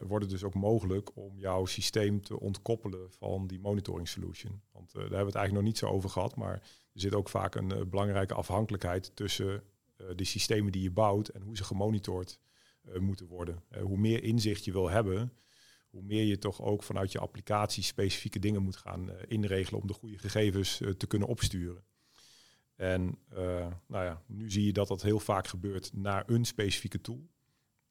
wordt 0.00 0.24
het 0.24 0.30
dus 0.30 0.44
ook 0.44 0.54
mogelijk 0.54 1.16
om 1.16 1.38
jouw 1.38 1.64
systeem 1.64 2.22
te 2.22 2.40
ontkoppelen 2.40 3.10
van 3.10 3.46
die 3.46 3.60
monitoring 3.60 4.08
solution. 4.08 4.60
Want 4.72 4.92
daar 4.92 5.02
hebben 5.02 5.18
we 5.18 5.26
het 5.26 5.34
eigenlijk 5.34 5.64
nog 5.64 5.72
niet 5.72 5.78
zo 5.78 5.86
over 5.86 6.10
gehad, 6.10 6.36
maar 6.36 6.62
zit 6.92 7.14
ook 7.14 7.28
vaak 7.28 7.54
een 7.54 7.78
uh, 7.78 7.84
belangrijke 7.84 8.34
afhankelijkheid 8.34 9.10
tussen 9.14 9.62
uh, 10.00 10.06
de 10.16 10.24
systemen 10.24 10.72
die 10.72 10.82
je 10.82 10.90
bouwt 10.90 11.28
en 11.28 11.42
hoe 11.42 11.56
ze 11.56 11.64
gemonitord 11.64 12.38
uh, 12.88 12.98
moeten 12.98 13.26
worden. 13.26 13.62
hoe 13.82 13.98
meer 13.98 14.22
inzicht 14.22 14.64
je 14.64 14.72
wil 14.72 14.90
hebben, 14.90 15.32
hoe 15.90 16.02
meer 16.02 16.24
je 16.24 16.38
toch 16.38 16.62
ook 16.62 16.82
vanuit 16.82 17.12
je 17.12 17.18
applicatie 17.18 17.82
specifieke 17.82 18.38
dingen 18.38 18.62
moet 18.62 18.76
gaan 18.76 19.10
inregelen 19.28 19.80
om 19.80 19.86
de 19.86 19.92
goede 19.92 20.18
gegevens 20.18 20.80
te 20.96 21.06
kunnen 21.06 21.28
opsturen. 21.28 21.84
En 22.76 23.18
nou 23.86 24.04
ja, 24.04 24.22
nu 24.26 24.50
zie 24.50 24.64
je 24.64 24.72
dat 24.72 24.88
dat 24.88 25.02
heel 25.02 25.20
vaak 25.20 25.46
gebeurt 25.46 25.90
naar 25.92 26.22
een 26.26 26.44
specifieke 26.44 27.00
tool. 27.00 27.28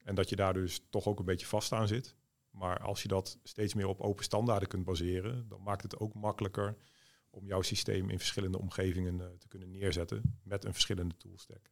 En 0.04 0.14
dat 0.14 0.28
je 0.28 0.36
daar 0.36 0.54
dus 0.54 0.80
toch 0.90 1.06
ook 1.06 1.18
een 1.18 1.24
beetje 1.24 1.46
vast 1.46 1.72
aan 1.72 1.88
zit. 1.88 2.14
Maar 2.50 2.80
als 2.80 3.02
je 3.02 3.08
dat 3.08 3.38
steeds 3.42 3.74
meer 3.74 3.86
op 3.86 4.00
open 4.00 4.24
standaarden 4.24 4.68
kunt 4.68 4.84
baseren, 4.84 5.48
dan 5.48 5.62
maakt 5.62 5.82
het 5.82 5.98
ook 5.98 6.14
makkelijker 6.14 6.76
om 7.32 7.46
jouw 7.46 7.62
systeem 7.62 8.10
in 8.10 8.18
verschillende 8.18 8.58
omgevingen 8.58 9.14
uh, 9.14 9.26
te 9.38 9.48
kunnen 9.48 9.70
neerzetten 9.70 10.22
met 10.42 10.64
een 10.64 10.72
verschillende 10.72 11.14
toolstack. 11.16 11.70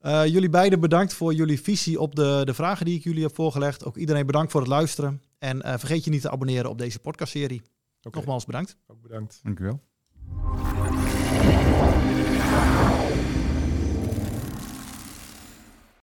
Uh, 0.00 0.26
jullie 0.26 0.48
beiden 0.48 0.80
bedankt 0.80 1.14
voor 1.14 1.34
jullie 1.34 1.60
visie 1.60 2.00
op 2.00 2.14
de, 2.14 2.42
de 2.44 2.54
vragen 2.54 2.86
die 2.86 2.96
ik 2.96 3.04
jullie 3.04 3.22
heb 3.22 3.34
voorgelegd. 3.34 3.84
Ook 3.84 3.96
iedereen 3.96 4.26
bedankt 4.26 4.52
voor 4.52 4.60
het 4.60 4.70
luisteren. 4.70 5.22
En 5.38 5.56
uh, 5.56 5.62
vergeet 5.76 6.04
je 6.04 6.10
niet 6.10 6.20
te 6.20 6.30
abonneren 6.30 6.70
op 6.70 6.78
deze 6.78 6.98
podcastserie. 6.98 7.62
Okay. 8.02 8.12
Nogmaals 8.12 8.44
bedankt. 8.44 8.76
Ook 8.86 9.02
bedankt. 9.02 9.40
Dank 9.42 9.58
u 9.58 9.64
wel. 9.64 9.80